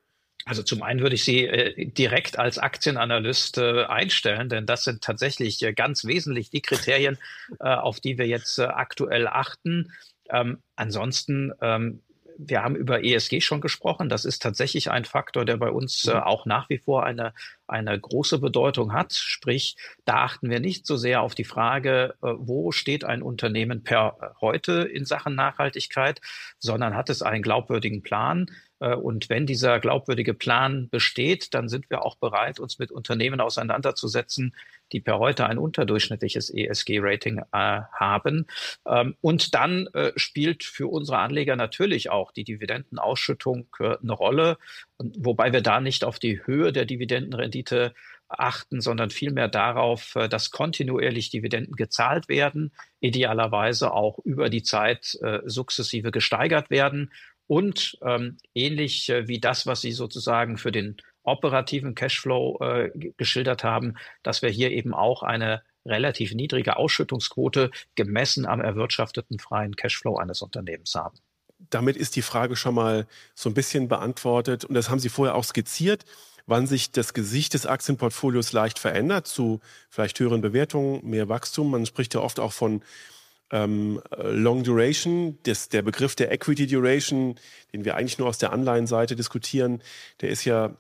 [0.46, 5.66] Also zum einen würde ich Sie äh, direkt als Aktienanalyst einstellen, denn das sind tatsächlich
[5.76, 7.18] ganz wesentlich die Kriterien,
[7.60, 9.92] auf die wir jetzt aktuell achten.
[10.30, 12.02] Ähm, ansonsten ähm,
[12.38, 14.10] wir haben über ESG schon gesprochen.
[14.10, 16.22] Das ist tatsächlich ein Faktor, der bei uns äh, mhm.
[16.22, 17.34] auch nach wie vor eine,
[17.68, 19.14] eine große Bedeutung hat.
[19.14, 23.84] Sprich, da achten wir nicht so sehr auf die Frage, äh, wo steht ein Unternehmen
[23.84, 26.22] per heute in Sachen Nachhaltigkeit,
[26.60, 28.52] sondern hat es einen glaubwürdigen Plan.
[28.80, 33.42] Äh, und wenn dieser glaubwürdige Plan besteht, dann sind wir auch bereit, uns mit Unternehmen
[33.42, 34.56] auseinanderzusetzen,
[34.92, 38.48] die per heute ein unterdurchschnittliches ESG-Rating äh, haben.
[38.88, 44.58] Ähm, und dann äh, spielt für unsere Anleger natürlich auch die Dividendenausschüttung äh, eine Rolle,
[45.00, 47.94] wobei wir da nicht auf die Höhe der Dividendenrendite
[48.28, 55.18] achten, sondern vielmehr darauf, äh, dass kontinuierlich Dividenden gezahlt werden, idealerweise auch über die Zeit
[55.22, 57.12] äh, sukzessive gesteigert werden
[57.48, 63.64] und ähm, ähnlich äh, wie das, was Sie sozusagen für den operativen Cashflow äh, geschildert
[63.64, 70.18] haben, dass wir hier eben auch eine relativ niedrige Ausschüttungsquote gemessen am erwirtschafteten freien Cashflow
[70.18, 71.18] eines Unternehmens haben.
[71.70, 75.36] Damit ist die Frage schon mal so ein bisschen beantwortet und das haben Sie vorher
[75.36, 76.06] auch skizziert
[76.48, 81.72] wann sich das Gesicht des Aktienportfolios leicht verändert zu vielleicht höheren Bewertungen, mehr Wachstum.
[81.72, 82.82] Man spricht ja oft auch von
[83.52, 85.38] ähm, Long Duration.
[85.44, 87.36] Das, der Begriff der Equity Duration,
[87.74, 89.82] den wir eigentlich nur aus der Anleihenseite diskutieren,
[90.22, 90.76] der ist ja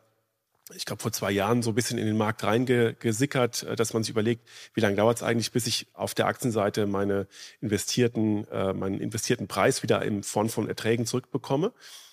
[0.74, 4.04] ich glaube, vor zwei Jahren so ein bisschen in den Markt reingesickert, äh, dass man
[4.04, 7.28] sich überlegt, wie lange dauert es eigentlich, bis ich auf der Aktienseite meine
[7.62, 11.72] investierten, äh, meinen investierten Preis wieder in Form von Erträgen zurückbekomme.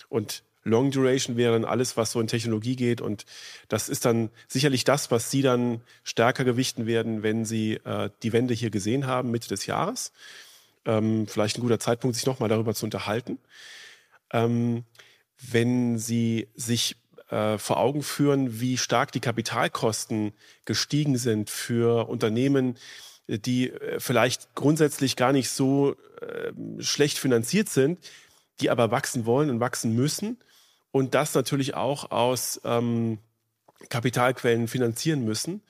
[0.09, 3.01] Und Long Duration wäre dann alles, was so in Technologie geht.
[3.01, 3.25] Und
[3.69, 8.33] das ist dann sicherlich das, was Sie dann stärker gewichten werden, wenn Sie äh, die
[8.33, 10.13] Wende hier gesehen haben, Mitte des Jahres.
[10.85, 13.39] Ähm, vielleicht ein guter Zeitpunkt, sich nochmal darüber zu unterhalten.
[14.33, 14.85] Ähm,
[15.51, 16.97] wenn Sie sich
[17.31, 20.33] äh, vor Augen führen, wie stark die Kapitalkosten
[20.65, 22.77] gestiegen sind für Unternehmen,
[23.27, 27.99] die äh, vielleicht grundsätzlich gar nicht so äh, schlecht finanziert sind,
[28.61, 30.39] die aber wachsen wollen und wachsen müssen
[30.93, 33.19] und das natürlich auch aus ähm,
[33.89, 35.63] Kapitalquellen finanzieren müssen.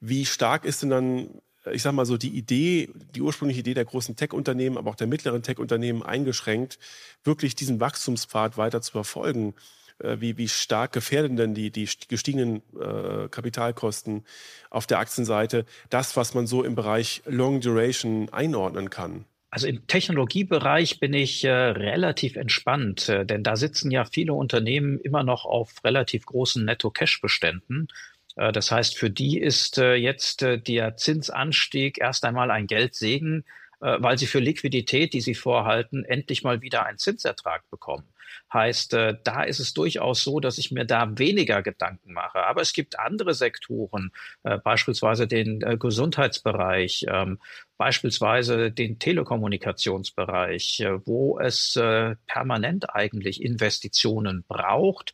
[0.00, 1.30] Wie stark ist denn dann,
[1.72, 5.08] ich sag mal so, die Idee, die ursprüngliche Idee der großen Tech-Unternehmen, aber auch der
[5.08, 6.78] mittleren Tech-Unternehmen eingeschränkt,
[7.24, 9.54] wirklich diesen Wachstumspfad weiter zu verfolgen?
[9.98, 14.24] Äh, wie, wie stark gefährden denn die, die gestiegenen äh, Kapitalkosten
[14.70, 19.24] auf der Aktienseite das, was man so im Bereich Long Duration einordnen kann?
[19.50, 24.98] Also im Technologiebereich bin ich äh, relativ entspannt, äh, denn da sitzen ja viele Unternehmen
[25.00, 27.88] immer noch auf relativ großen Netto-Cash-Beständen.
[28.34, 33.44] Äh, das heißt, für die ist äh, jetzt der Zinsanstieg erst einmal ein Geldsegen,
[33.78, 38.04] weil sie für Liquidität, die sie vorhalten, endlich mal wieder einen Zinsertrag bekommen.
[38.52, 42.44] Heißt, äh, da ist es durchaus so, dass ich mir da weniger Gedanken mache.
[42.44, 44.12] Aber es gibt andere Sektoren,
[44.44, 47.38] äh, beispielsweise den äh, Gesundheitsbereich, ähm,
[47.76, 51.78] beispielsweise den Telekommunikationsbereich, wo es
[52.26, 55.12] permanent eigentlich Investitionen braucht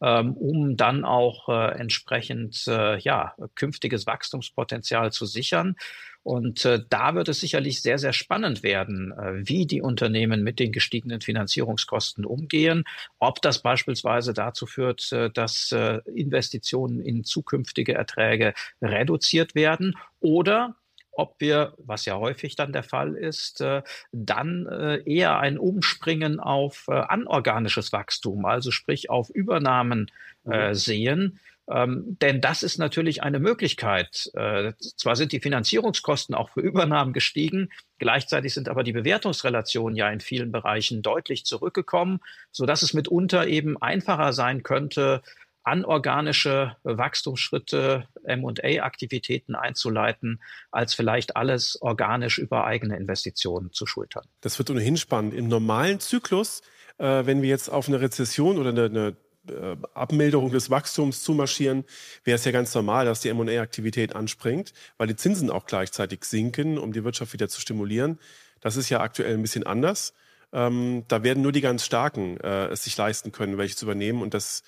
[0.00, 5.76] um dann auch entsprechend ja künftiges Wachstumspotenzial zu sichern.
[6.22, 10.58] Und äh, da wird es sicherlich sehr, sehr spannend werden, äh, wie die Unternehmen mit
[10.58, 12.84] den gestiegenen Finanzierungskosten umgehen,
[13.18, 20.76] ob das beispielsweise dazu führt, äh, dass äh, Investitionen in zukünftige Erträge reduziert werden oder
[21.12, 23.82] ob wir, was ja häufig dann der Fall ist, äh,
[24.12, 30.10] dann äh, eher ein Umspringen auf äh, anorganisches Wachstum, also sprich auf Übernahmen
[30.44, 30.74] mhm.
[30.74, 31.40] sehen
[31.70, 34.28] ähm, denn das ist natürlich eine Möglichkeit.
[34.34, 40.10] Äh, zwar sind die Finanzierungskosten auch für Übernahmen gestiegen, gleichzeitig sind aber die Bewertungsrelationen ja
[40.10, 45.22] in vielen Bereichen deutlich zurückgekommen, so dass es mitunter eben einfacher sein könnte,
[45.62, 50.40] anorganische Wachstumsschritte, M&A-Aktivitäten einzuleiten,
[50.70, 54.24] als vielleicht alles organisch über eigene Investitionen zu schultern.
[54.40, 55.34] Das wird ohnehin spannend.
[55.34, 56.62] Im normalen Zyklus,
[56.98, 59.16] äh, wenn wir jetzt auf eine Rezession oder eine, eine
[59.48, 61.84] äh, Abmilderung des Wachstums zu marschieren,
[62.24, 66.78] wäre es ja ganz normal, dass die M&A-Aktivität anspringt, weil die Zinsen auch gleichzeitig sinken,
[66.78, 68.18] um die Wirtschaft wieder zu stimulieren.
[68.60, 70.14] Das ist ja aktuell ein bisschen anders.
[70.52, 74.20] Ähm, da werden nur die ganz Starken äh, es sich leisten können, welche zu übernehmen.
[74.20, 74.62] Und das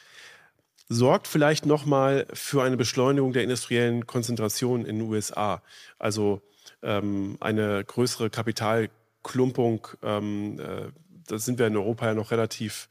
[0.89, 5.62] sorgt vielleicht nochmal für eine Beschleunigung der industriellen Konzentration in den USA.
[5.99, 6.43] Also
[6.83, 9.89] ähm, eine größere Kapitalklumpung.
[10.03, 10.91] Ähm, äh,
[11.26, 12.89] da sind wir in Europa ja noch relativ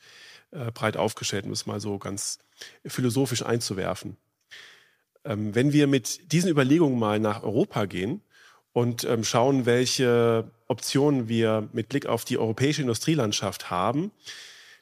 [0.52, 2.40] äh, breit aufgestellt, um es mal so ganz
[2.86, 4.18] philosophisch einzuwerfen.
[5.24, 8.22] Ähm, wenn wir mit diesen Überlegungen mal nach Europa gehen
[8.74, 14.12] und ähm, schauen, welche Optionen wir mit Blick auf die europäische Industrielandschaft haben,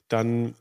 [0.08, 0.56] dann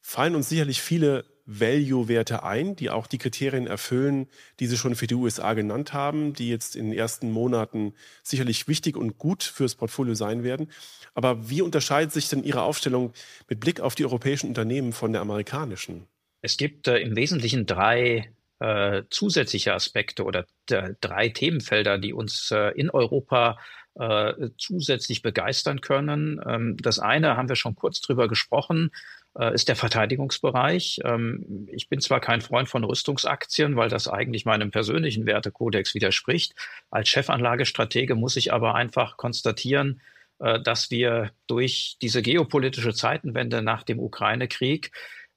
[0.00, 1.24] fallen uns sicherlich viele
[1.58, 4.28] Value-Werte ein, die auch die Kriterien erfüllen,
[4.60, 8.68] die Sie schon für die USA genannt haben, die jetzt in den ersten Monaten sicherlich
[8.68, 10.70] wichtig und gut fürs Portfolio sein werden.
[11.14, 13.12] Aber wie unterscheidet sich denn Ihre Aufstellung
[13.48, 16.06] mit Blick auf die europäischen Unternehmen von der amerikanischen?
[16.40, 22.50] Es gibt äh, im Wesentlichen drei äh, zusätzliche Aspekte oder äh, drei Themenfelder, die uns
[22.52, 23.58] äh, in Europa
[24.00, 26.40] äh, zusätzlich begeistern können.
[26.46, 28.90] Ähm, das eine haben wir schon kurz drüber gesprochen
[29.38, 31.00] äh, ist der Verteidigungsbereich.
[31.04, 36.54] Ähm, ich bin zwar kein Freund von Rüstungsaktien, weil das eigentlich meinem persönlichen Wertekodex widerspricht.
[36.90, 40.00] Als Chefanlagestratege muss ich aber einfach konstatieren,
[40.40, 44.90] äh, dass wir durch diese geopolitische Zeitenwende nach dem Ukraine-Krieg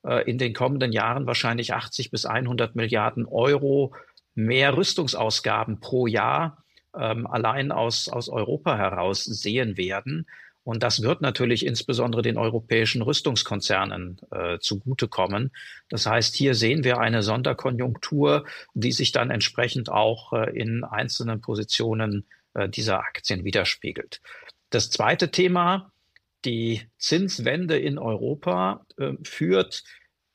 [0.04, 3.94] äh, in den kommenden Jahren wahrscheinlich 80 bis 100 Milliarden Euro
[4.36, 6.63] mehr Rüstungsausgaben pro Jahr
[6.98, 10.28] ähm, allein aus, aus Europa heraus sehen werden.
[10.64, 15.52] Und das wird natürlich insbesondere den europäischen Rüstungskonzernen äh, zugutekommen.
[15.90, 21.42] Das heißt, hier sehen wir eine Sonderkonjunktur, die sich dann entsprechend auch äh, in einzelnen
[21.42, 24.22] Positionen äh, dieser Aktien widerspiegelt.
[24.70, 25.92] Das zweite Thema,
[26.46, 29.84] die Zinswende in Europa, äh, führt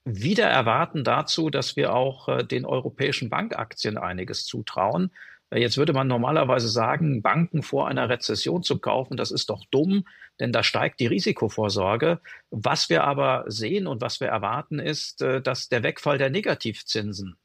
[0.05, 5.11] wieder erwarten dazu, dass wir auch äh, den europäischen Bankaktien einiges zutrauen.
[5.51, 10.05] Jetzt würde man normalerweise sagen, Banken vor einer Rezession zu kaufen, das ist doch dumm,
[10.41, 12.21] denn da steigt die Risikovorsorge.
[12.51, 17.39] Was wir aber sehen und was wir erwarten, ist, äh, dass der Wegfall der Negativzinsen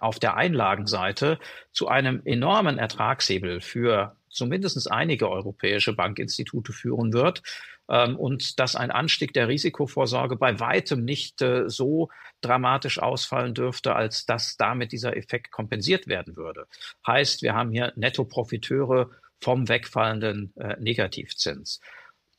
[0.00, 1.38] auf der Einlagenseite
[1.72, 7.42] zu einem enormen Ertragshebel für zumindest einige europäische Bankinstitute führen wird
[7.88, 12.08] ähm, und dass ein Anstieg der Risikovorsorge bei weitem nicht äh, so
[12.40, 16.66] dramatisch ausfallen dürfte, als dass damit dieser Effekt kompensiert werden würde.
[17.06, 19.10] Heißt, wir haben hier Nettoprofiteure
[19.40, 21.80] vom wegfallenden äh, Negativzins.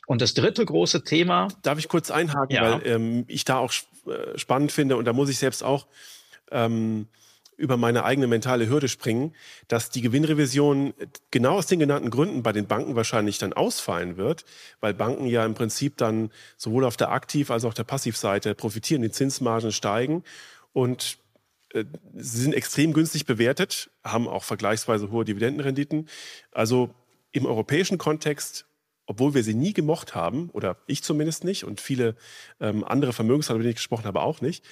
[0.07, 1.47] Und das dritte große Thema.
[1.61, 2.63] Darf ich kurz einhaken, ja.
[2.63, 3.73] weil ähm, ich da auch
[4.07, 5.87] äh, spannend finde und da muss ich selbst auch
[6.51, 7.07] ähm,
[7.61, 9.33] über meine eigene mentale Hürde springen,
[9.67, 10.93] dass die Gewinnrevision
[11.29, 14.43] genau aus den genannten Gründen bei den Banken wahrscheinlich dann ausfallen wird,
[14.79, 19.03] weil Banken ja im Prinzip dann sowohl auf der Aktiv- als auch der Passivseite profitieren,
[19.03, 20.23] die Zinsmargen steigen
[20.73, 21.19] und
[21.73, 21.85] äh,
[22.15, 26.09] sie sind extrem günstig bewertet, haben auch vergleichsweise hohe Dividendenrenditen.
[26.51, 26.89] Also
[27.31, 28.65] im europäischen Kontext
[29.11, 32.15] obwohl wir sie nie gemocht haben, oder ich zumindest nicht und viele
[32.61, 34.63] ähm, andere Vermögenshalter, mit denen ich gesprochen habe, auch nicht,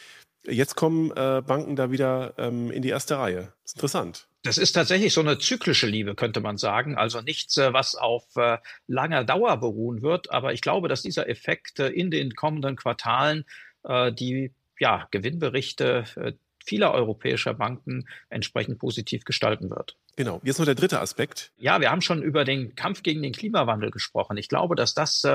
[0.45, 3.53] Jetzt kommen äh, Banken da wieder ähm, in die erste Reihe.
[3.63, 4.27] Das ist interessant.
[4.43, 6.97] Das ist tatsächlich so eine zyklische Liebe, könnte man sagen.
[6.97, 10.31] Also nichts, äh, was auf äh, langer Dauer beruhen wird.
[10.31, 13.43] Aber ich glaube, dass dieser Effekt äh, in den kommenden Quartalen
[13.83, 16.33] äh, die ja, Gewinnberichte äh,
[16.63, 19.97] vieler europäischer Banken entsprechend positiv gestalten wird.
[20.15, 20.39] Genau.
[20.43, 21.51] Jetzt noch der dritte Aspekt.
[21.57, 24.37] Ja, wir haben schon über den Kampf gegen den Klimawandel gesprochen.
[24.37, 25.25] Ich glaube, dass das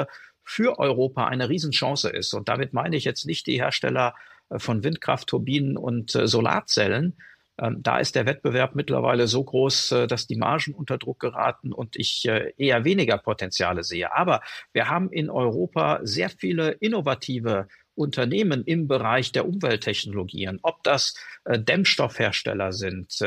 [0.44, 2.34] für Europa eine Riesenchance ist.
[2.34, 4.14] Und damit meine ich jetzt nicht die Hersteller
[4.59, 7.16] von Windkraftturbinen und äh, Solarzellen.
[7.59, 11.72] Ähm, da ist der Wettbewerb mittlerweile so groß, äh, dass die Margen unter Druck geraten
[11.72, 14.12] und ich eher weniger Potenziale sehe.
[14.14, 14.40] Aber
[14.72, 21.14] wir haben in Europa sehr viele innovative Unternehmen im Bereich der Umwelttechnologien, ob das
[21.46, 23.20] Dämmstoffhersteller sind,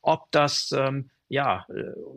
[0.00, 1.66] ob das ähm, ja,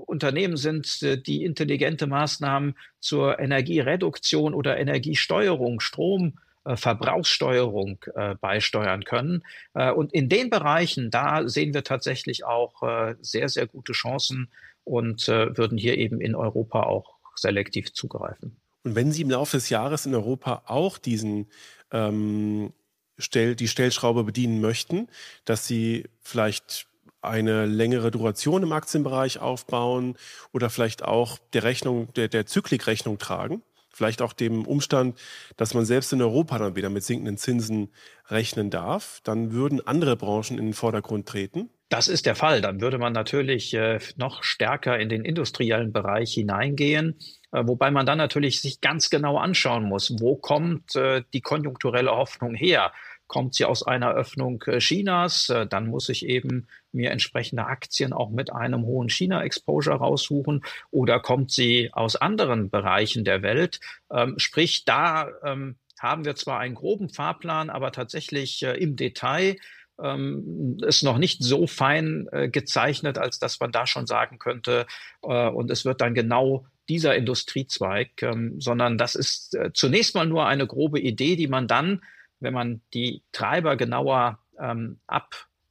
[0.05, 9.43] Unternehmen sind, die intelligente Maßnahmen zur Energiereduktion oder Energiesteuerung, Strom äh, Verbrauchssteuerung äh, beisteuern können.
[9.73, 14.49] Äh, und in den Bereichen, da sehen wir tatsächlich auch äh, sehr, sehr gute Chancen
[14.83, 18.57] und äh, würden hier eben in Europa auch selektiv zugreifen.
[18.83, 21.47] Und wenn Sie im Laufe des Jahres in Europa auch diesen
[21.91, 22.73] ähm,
[23.19, 25.07] Stell, die Stellschraube bedienen möchten,
[25.43, 26.87] dass Sie vielleicht
[27.21, 30.15] eine längere Duration im Aktienbereich aufbauen
[30.53, 33.63] oder vielleicht auch der Rechnung, der, der Zyklikrechnung tragen?
[33.97, 35.19] Vielleicht auch dem Umstand,
[35.57, 37.89] dass man selbst in Europa dann wieder mit sinkenden Zinsen
[38.27, 41.69] rechnen darf, dann würden andere Branchen in den Vordergrund treten.
[41.89, 42.61] Das ist der Fall.
[42.61, 47.17] Dann würde man natürlich äh, noch stärker in den industriellen Bereich hineingehen,
[47.51, 52.11] äh, wobei man dann natürlich sich ganz genau anschauen muss, wo kommt äh, die konjunkturelle
[52.11, 52.91] Hoffnung her?
[53.25, 56.67] Kommt sie aus einer Öffnung Chinas, dann muss ich eben
[56.97, 63.23] mir entsprechende Aktien auch mit einem hohen China-Exposure raussuchen oder kommt sie aus anderen Bereichen
[63.23, 63.79] der Welt.
[64.11, 69.55] Ähm, sprich, da ähm, haben wir zwar einen groben Fahrplan, aber tatsächlich äh, im Detail
[70.01, 74.85] ähm, ist noch nicht so fein äh, gezeichnet, als dass man da schon sagen könnte,
[75.23, 80.25] äh, und es wird dann genau dieser Industriezweig, ähm, sondern das ist äh, zunächst mal
[80.25, 82.01] nur eine grobe Idee, die man dann
[82.39, 84.99] wenn man die Treiber genauer ähm,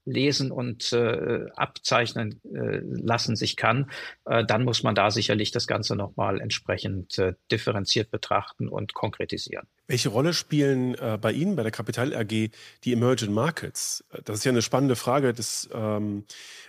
[0.06, 3.90] ablesen und äh, abzeichnen äh, lassen sich kann,
[4.24, 9.66] äh, dann muss man da sicherlich das Ganze nochmal entsprechend äh, differenziert betrachten und konkretisieren.
[9.88, 14.04] Welche Rolle spielen äh, bei Ihnen, bei der Kapital AG, die Emerging Markets?
[14.24, 15.32] Das ist ja eine spannende Frage.
[15.32, 16.24] Das, ähm,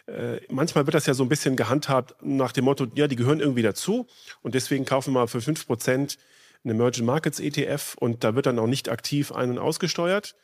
[0.08, 3.40] äh, manchmal wird das ja so ein bisschen gehandhabt nach dem Motto, ja, die gehören
[3.40, 4.08] irgendwie dazu
[4.42, 6.18] und deswegen kaufen wir mal für 5 Prozent
[6.66, 10.36] ein Emerging Markets ETF und da wird dann auch nicht aktiv ein- und ausgesteuert.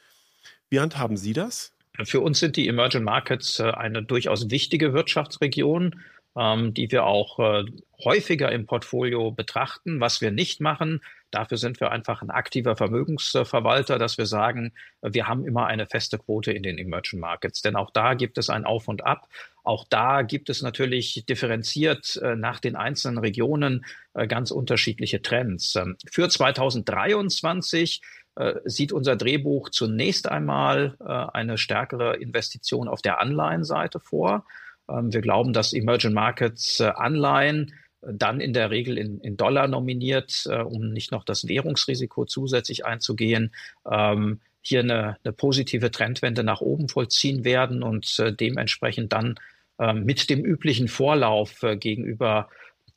[0.70, 1.74] Wie handhaben Sie das?
[2.02, 6.02] Für uns sind die Emerging Markets äh, eine durchaus wichtige Wirtschaftsregion,
[6.36, 7.66] ähm, die wir auch äh,
[8.04, 10.00] häufiger im Portfolio betrachten.
[10.00, 14.74] Was wir nicht machen, dafür sind wir einfach ein aktiver Vermögensverwalter, dass wir sagen,
[15.04, 17.62] wir haben immer eine feste Quote in den Emerging Markets.
[17.62, 19.28] Denn auch da gibt es ein Auf und Ab.
[19.64, 23.86] Auch da gibt es natürlich differenziert äh, nach den einzelnen Regionen
[24.28, 25.76] ganz unterschiedliche Trends.
[25.76, 28.02] Ähm, für 2023
[28.36, 34.46] äh, sieht unser Drehbuch zunächst einmal eine stärkere Investition auf der Anleihenseite vor.
[34.90, 37.74] Ähm, wir glauben, dass Emerging Markets Anleihen
[38.06, 42.86] dann in der Regel in, in Dollar nominiert, äh, um nicht noch das Währungsrisiko zusätzlich
[42.86, 43.54] einzugehen,
[43.90, 49.36] ähm, hier eine, eine positive Trendwende nach oben vollziehen werden und äh, dementsprechend dann
[49.78, 52.50] äh, mit dem üblichen Vorlauf äh, gegenüber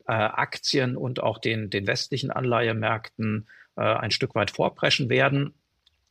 [0.06, 5.54] äh, Aktien und auch den, den westlichen Anleihemärkten äh, ein Stück weit vorpreschen werden.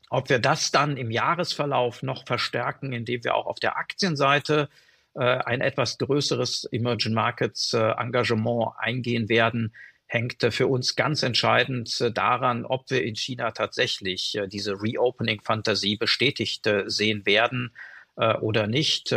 [0.09, 4.69] Ob wir das dann im Jahresverlauf noch verstärken, indem wir auch auf der Aktienseite
[5.15, 9.73] äh, ein etwas größeres Emerging Markets äh, Engagement eingehen werden,
[10.07, 14.81] hängt äh, für uns ganz entscheidend äh, daran, ob wir in China tatsächlich äh, diese
[14.81, 17.71] Reopening-Fantasie bestätigt sehen werden
[18.39, 19.13] oder nicht.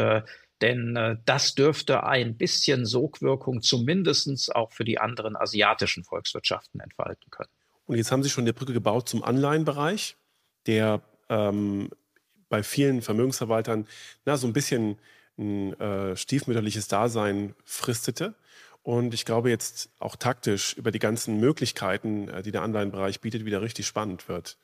[0.61, 7.58] Denn das dürfte ein bisschen Sogwirkung zumindest auch für die anderen asiatischen Volkswirtschaften entfalten können.
[7.89, 10.17] Und jetzt haben Sie schon eine Brücke gebaut zum Anleihenbereich,
[10.67, 11.89] der ähm,
[12.51, 13.87] bei vielen Vermögensverwaltern
[14.27, 14.99] na, so ein bisschen
[15.39, 18.35] ein äh, stiefmütterliches Dasein fristete.
[18.83, 23.47] Und ich glaube jetzt auch taktisch über die ganzen Möglichkeiten, äh, die der Anleihenbereich bietet,
[23.47, 24.59] wieder richtig spannend wird.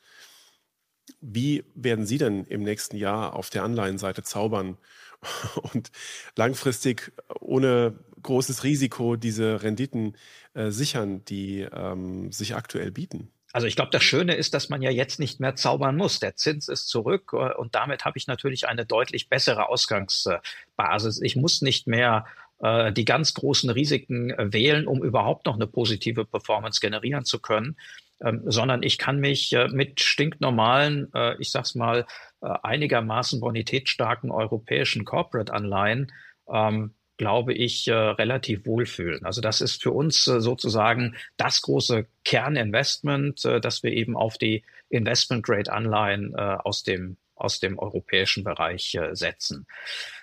[1.21, 4.77] Wie werden Sie denn im nächsten Jahr auf der Anleihenseite zaubern
[5.73, 5.91] und
[6.35, 10.17] langfristig ohne großes Risiko diese Renditen
[10.53, 13.31] äh, sichern, die ähm, sich aktuell bieten?
[13.55, 16.19] Also ich glaube, das Schöne ist, dass man ja jetzt nicht mehr zaubern muss.
[16.19, 21.21] Der Zins ist zurück äh, und damit habe ich natürlich eine deutlich bessere Ausgangsbasis.
[21.21, 22.25] Ich muss nicht mehr
[22.59, 27.39] äh, die ganz großen Risiken äh, wählen, um überhaupt noch eine positive Performance generieren zu
[27.39, 27.77] können,
[28.23, 32.05] ähm, sondern ich kann mich äh, mit stinknormalen, äh, ich sag's mal,
[32.41, 36.11] äh, einigermaßen bonitätsstarken europäischen Corporate-Anleihen
[36.51, 39.25] ähm, glaube ich, äh, relativ wohlfühlen.
[39.25, 44.37] Also das ist für uns äh, sozusagen das große Kerninvestment, äh, dass wir eben auf
[44.37, 49.67] die Investment-Grade-Anleihen äh, aus dem aus dem europäischen Bereich äh, setzen.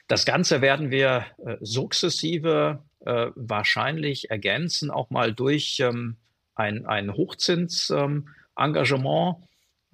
[0.09, 6.19] Das Ganze werden wir äh, sukzessive wahrscheinlich ergänzen, auch mal durch ähm,
[6.55, 9.37] ein, ein Hochzinsengagement.
[9.39, 9.45] Ähm,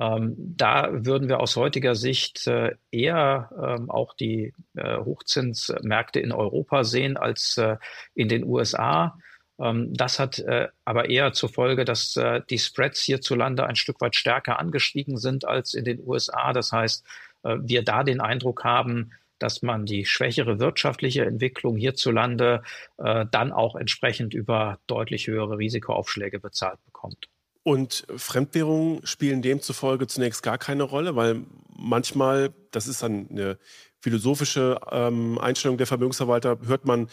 [0.01, 6.31] ähm, da würden wir aus heutiger Sicht äh, eher ähm, auch die äh, Hochzinsmärkte in
[6.31, 7.77] Europa sehen als äh,
[8.15, 9.19] in den USA.
[9.59, 14.01] Ähm, das hat äh, aber eher zur Folge, dass äh, die Spreads hierzulande ein Stück
[14.01, 16.53] weit stärker angestiegen sind als in den USA.
[16.53, 17.05] Das heißt,
[17.43, 22.63] äh, wir da den Eindruck haben, dass man die schwächere wirtschaftliche Entwicklung hierzulande
[22.97, 27.29] dann auch entsprechend über deutlich höhere Risikoaufschläge bezahlt bekommt.
[27.69, 31.43] Und Fremdwährungen spielen demzufolge zunächst gar keine Rolle, weil
[31.77, 33.59] manchmal, das ist dann eine
[34.01, 37.09] philosophische ähm, Einstellung der Vermögensverwalter, hört man,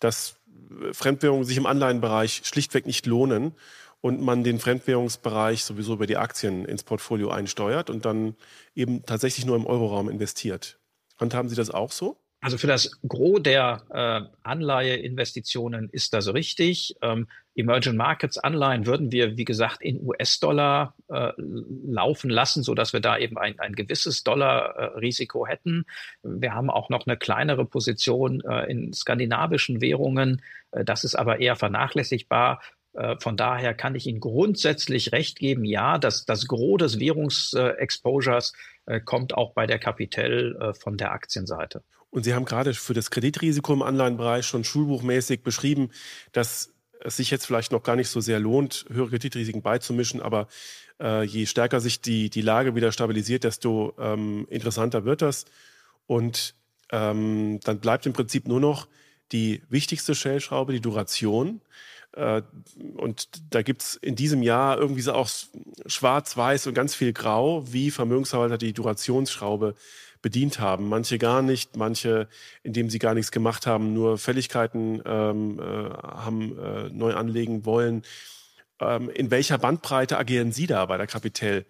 [0.00, 0.36] dass
[0.92, 3.54] Fremdwährungen sich im Anleihenbereich schlichtweg nicht lohnen
[4.00, 8.36] und man den Fremdwährungsbereich sowieso über die Aktien ins Portfolio einsteuert und dann
[8.74, 10.78] eben tatsächlich nur im Euroraum investiert.
[11.18, 12.18] Handhaben Sie das auch so?
[12.44, 16.94] Also für das Gros der äh, Anleiheinvestitionen ist das richtig.
[17.00, 22.92] Ähm, Emerging Markets Anleihen würden wir, wie gesagt, in US-Dollar äh, laufen lassen, so dass
[22.92, 25.86] wir da eben ein, ein gewisses Dollar-Risiko äh, hätten.
[26.22, 30.42] Wir haben auch noch eine kleinere Position äh, in skandinavischen Währungen.
[30.72, 32.60] Äh, das ist aber eher vernachlässigbar.
[32.94, 38.52] Äh, von daher kann ich Ihnen grundsätzlich recht geben, ja, dass das Gros des Währungsexposures
[38.52, 38.56] äh,
[39.04, 41.82] kommt auch bei der Kapitel von der Aktienseite.
[42.10, 45.90] Und Sie haben gerade für das Kreditrisiko im Anleihenbereich schon schulbuchmäßig beschrieben,
[46.32, 50.46] dass es sich jetzt vielleicht noch gar nicht so sehr lohnt, höhere Kreditrisiken beizumischen, aber
[51.00, 55.44] äh, je stärker sich die, die Lage wieder stabilisiert, desto ähm, interessanter wird das.
[56.06, 56.54] Und
[56.92, 58.88] ähm, dann bleibt im Prinzip nur noch
[59.32, 61.60] die wichtigste Stellschraube, die Duration.
[62.16, 62.42] Äh,
[62.96, 65.28] und da gibt es in diesem Jahr irgendwie so auch
[65.86, 69.74] schwarz-weiß und ganz viel Grau, wie Vermögensverwalter die Durationsschraube
[70.22, 70.88] bedient haben.
[70.88, 72.28] Manche gar nicht, manche,
[72.62, 78.02] indem sie gar nichts gemacht haben, nur Fälligkeiten ähm, äh, haben äh, neu anlegen wollen.
[78.80, 81.66] Ähm, in welcher Bandbreite agieren Sie da bei der Kapitel?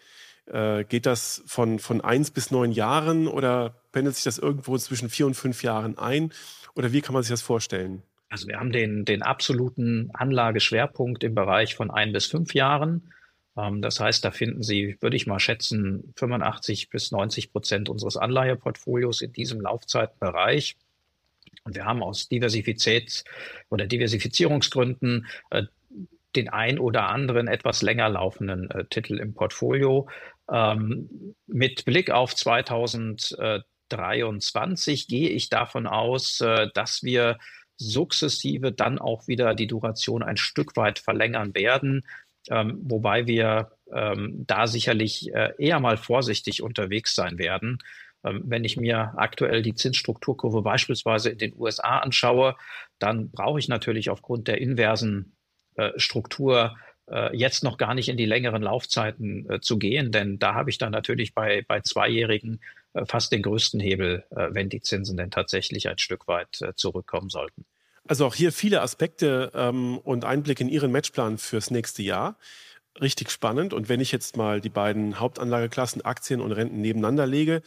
[0.46, 5.10] Äh, geht das von, von eins bis neun Jahren oder pendelt sich das irgendwo zwischen
[5.10, 6.32] vier und fünf Jahren ein?
[6.74, 8.02] Oder wie kann man sich das vorstellen?
[8.28, 13.12] Also wir haben den, den absoluten Anlageschwerpunkt im Bereich von ein bis fünf Jahren.
[13.56, 18.16] Ähm, das heißt, da finden Sie, würde ich mal schätzen, 85 bis 90 Prozent unseres
[18.16, 20.76] Anleiheportfolios in diesem Laufzeitbereich.
[21.64, 23.24] Und wir haben aus Diversifizitäts-
[23.70, 25.64] oder Diversifizierungsgründen äh,
[26.36, 30.08] den ein oder anderen etwas länger laufenden äh, Titel im Portfolio.
[30.50, 37.38] Ähm, mit Blick auf 2023 gehe ich davon aus, äh, dass wir
[37.76, 42.04] sukzessive dann auch wieder die Duration ein Stück weit verlängern werden
[42.50, 47.78] ähm, wobei wir ähm, da sicherlich äh, eher mal vorsichtig unterwegs sein werden.
[48.24, 52.56] Ähm, wenn ich mir aktuell die Zinsstrukturkurve beispielsweise in den USA anschaue,
[52.98, 55.36] dann brauche ich natürlich aufgrund der inversen
[55.96, 56.76] Struktur
[57.10, 60.70] äh, jetzt noch gar nicht in die längeren Laufzeiten äh, zu gehen, denn da habe
[60.70, 65.16] ich dann natürlich bei, bei Zweijährigen äh, fast den größten Hebel, äh, wenn die Zinsen
[65.16, 67.64] denn tatsächlich ein Stück weit äh, zurückkommen sollten.
[68.06, 72.38] Also auch hier viele Aspekte ähm, und Einblicke in Ihren Matchplan fürs nächste Jahr.
[73.00, 73.72] Richtig spannend.
[73.72, 77.62] Und wenn ich jetzt mal die beiden Hauptanlageklassen Aktien und Renten nebeneinander lege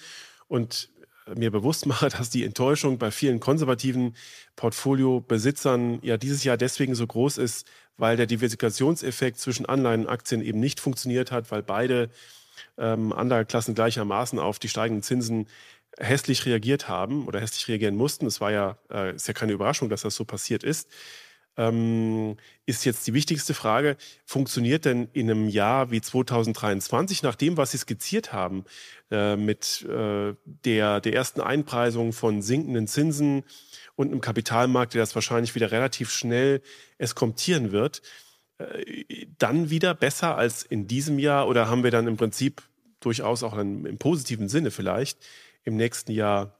[0.47, 0.89] und
[1.35, 4.15] mir bewusst mache, dass die Enttäuschung bei vielen konservativen
[4.55, 7.67] Portfoliobesitzern ja dieses Jahr deswegen so groß ist,
[7.97, 12.09] weil der Diversifikationseffekt zwischen Anleihen und Aktien eben nicht funktioniert hat, weil beide
[12.77, 15.47] ähm, Anlageklassen gleichermaßen auf die steigenden Zinsen
[15.99, 18.25] hässlich reagiert haben oder hässlich reagieren mussten.
[18.25, 20.87] Es war ja, äh, ist ja keine Überraschung, dass das so passiert ist
[21.57, 27.57] ähm, ist jetzt die wichtigste Frage, funktioniert denn in einem Jahr wie 2023, nach dem,
[27.57, 28.63] was Sie skizziert haben,
[29.11, 33.43] äh, mit äh, der, der ersten Einpreisung von sinkenden Zinsen
[33.95, 36.61] und einem Kapitalmarkt, der das wahrscheinlich wieder relativ schnell
[36.99, 38.03] eskomtieren wird,
[39.37, 42.63] dann wieder besser als in diesem Jahr oder haben wir dann im Prinzip
[42.99, 45.19] durchaus auch dann im positiven Sinne vielleicht
[45.63, 46.57] im nächsten Jahr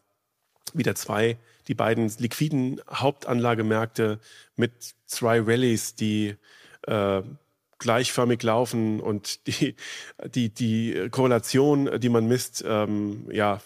[0.74, 1.38] wieder zwei
[1.68, 4.20] die beiden liquiden Hauptanlagemärkte
[4.56, 4.72] mit
[5.06, 6.36] zwei Rallies, die
[6.84, 7.22] äh,
[7.80, 9.76] gleichförmig laufen und die,
[10.34, 13.62] die, die Korrelation, die man misst, ähm, ja,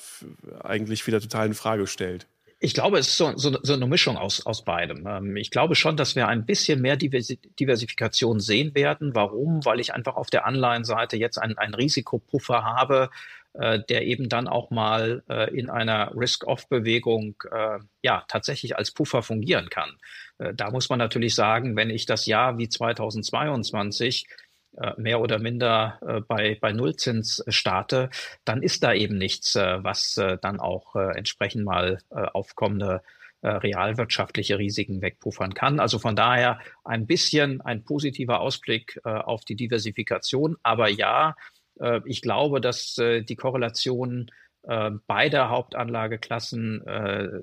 [0.61, 2.27] eigentlich wieder total in Frage stellt.
[2.63, 5.07] Ich glaube, es ist so, so, so eine Mischung aus, aus beidem.
[5.07, 9.15] Ähm, ich glaube schon, dass wir ein bisschen mehr Diversifikation sehen werden.
[9.15, 9.65] Warum?
[9.65, 13.09] Weil ich einfach auf der Anleihenseite jetzt einen, einen Risikopuffer habe,
[13.53, 19.23] äh, der eben dann auch mal äh, in einer Risk-Off-Bewegung äh, ja tatsächlich als Puffer
[19.23, 19.97] fungieren kann.
[20.37, 24.50] Äh, da muss man natürlich sagen, wenn ich das Jahr wie 2022 äh,
[24.97, 28.09] mehr oder minder äh, bei, bei Nullzins starte,
[28.45, 33.01] dann ist da eben nichts, äh, was äh, dann auch äh, entsprechend mal äh, aufkommende
[33.41, 35.79] äh, realwirtschaftliche Risiken wegpuffern kann.
[35.79, 40.57] Also von daher ein bisschen ein positiver Ausblick äh, auf die Diversifikation.
[40.63, 41.35] Aber ja,
[41.79, 44.31] äh, ich glaube, dass äh, die Korrelationen
[44.63, 46.83] äh, beider Hauptanlageklassen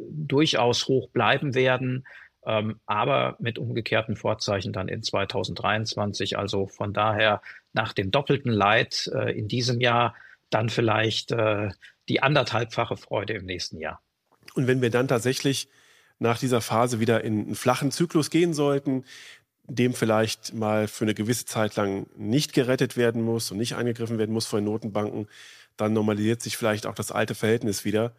[0.09, 2.07] durchaus hoch bleiben werden,
[2.47, 6.39] ähm, aber mit umgekehrten Vorzeichen dann in 2023.
[6.39, 10.14] Also von daher nach dem doppelten Leid in diesem Jahr
[10.51, 11.34] dann vielleicht
[12.09, 14.01] die anderthalbfache Freude im nächsten Jahr.
[14.55, 15.68] Und wenn wir dann tatsächlich
[16.18, 19.05] nach dieser Phase wieder in einen flachen Zyklus gehen sollten,
[19.64, 24.18] dem vielleicht mal für eine gewisse Zeit lang nicht gerettet werden muss und nicht eingegriffen
[24.18, 25.28] werden muss von den Notenbanken,
[25.76, 28.12] dann normalisiert sich vielleicht auch das alte Verhältnis wieder.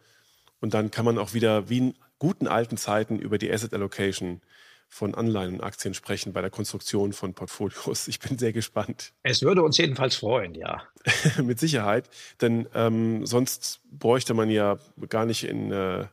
[0.60, 4.40] Und dann kann man auch wieder wie in guten alten Zeiten über die Asset Allocation
[4.88, 8.06] von Anleihen und Aktien sprechen bei der Konstruktion von Portfolios.
[8.08, 9.12] Ich bin sehr gespannt.
[9.22, 10.82] Es würde uns jedenfalls freuen, ja.
[11.42, 12.08] Mit Sicherheit,
[12.40, 16.06] denn ähm, sonst bräuchte man ja gar nicht in äh,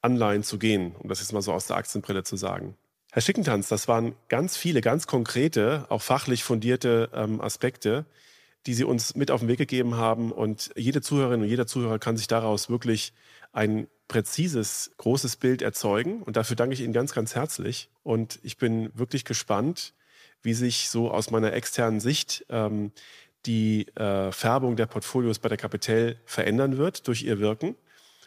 [0.00, 2.76] Anleihen zu gehen, um das jetzt mal so aus der Aktienbrille zu sagen.
[3.12, 8.06] Herr Schickentanz, das waren ganz viele, ganz konkrete, auch fachlich fundierte ähm, Aspekte,
[8.66, 10.30] die Sie uns mit auf den Weg gegeben haben.
[10.30, 13.12] Und jede Zuhörerin und jeder Zuhörer kann sich daraus wirklich
[13.52, 16.22] ein präzises, großes Bild erzeugen.
[16.22, 17.88] Und dafür danke ich Ihnen ganz, ganz herzlich.
[18.02, 19.94] Und ich bin wirklich gespannt,
[20.42, 22.90] wie sich so aus meiner externen Sicht ähm,
[23.46, 27.76] die äh, Färbung der Portfolios bei der Capital verändern wird durch Ihr Wirken.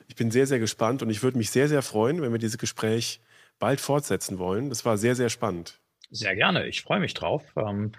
[0.07, 2.57] Ich bin sehr, sehr gespannt und ich würde mich sehr, sehr freuen, wenn wir dieses
[2.57, 3.19] Gespräch
[3.59, 4.69] bald fortsetzen wollen.
[4.69, 5.81] Das war sehr, sehr spannend.
[6.11, 6.65] Sehr gerne.
[6.65, 7.43] Ich freue mich drauf.
[7.57, 7.91] Ähm,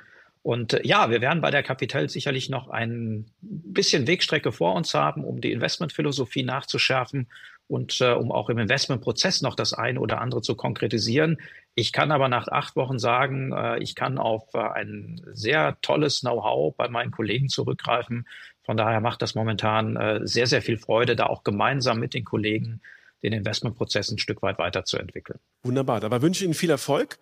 [0.44, 4.92] und äh, ja, wir werden bei der Kapital sicherlich noch ein bisschen Wegstrecke vor uns
[4.92, 7.28] haben, um die Investmentphilosophie nachzuschärfen
[7.66, 11.38] und äh, um auch im Investmentprozess noch das eine oder andere zu konkretisieren.
[11.74, 16.20] Ich kann aber nach acht Wochen sagen, äh, ich kann auf äh, ein sehr tolles
[16.20, 18.28] Know-how bei meinen Kollegen zurückgreifen.
[18.64, 22.24] Von daher macht das momentan äh, sehr, sehr viel Freude, da auch gemeinsam mit den
[22.24, 22.82] Kollegen
[23.22, 25.38] den Investmentprozess ein Stück weit weiterzuentwickeln.
[25.62, 26.00] Wunderbar.
[26.00, 27.18] Dabei wünsche ich Ihnen viel Erfolg.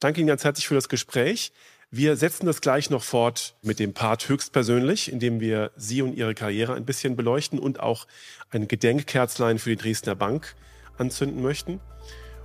[0.00, 1.52] Danke Ihnen ganz herzlich für das Gespräch.
[1.94, 6.34] Wir setzen das gleich noch fort mit dem Part höchstpersönlich, indem wir Sie und Ihre
[6.34, 8.06] Karriere ein bisschen beleuchten und auch
[8.50, 10.54] ein Gedenkkerzlein für die Dresdner Bank
[10.96, 11.80] anzünden möchten.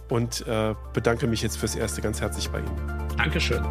[0.10, 3.08] Und äh, bedanke mich jetzt fürs Erste ganz herzlich bei Ihnen.
[3.18, 3.64] Dankeschön.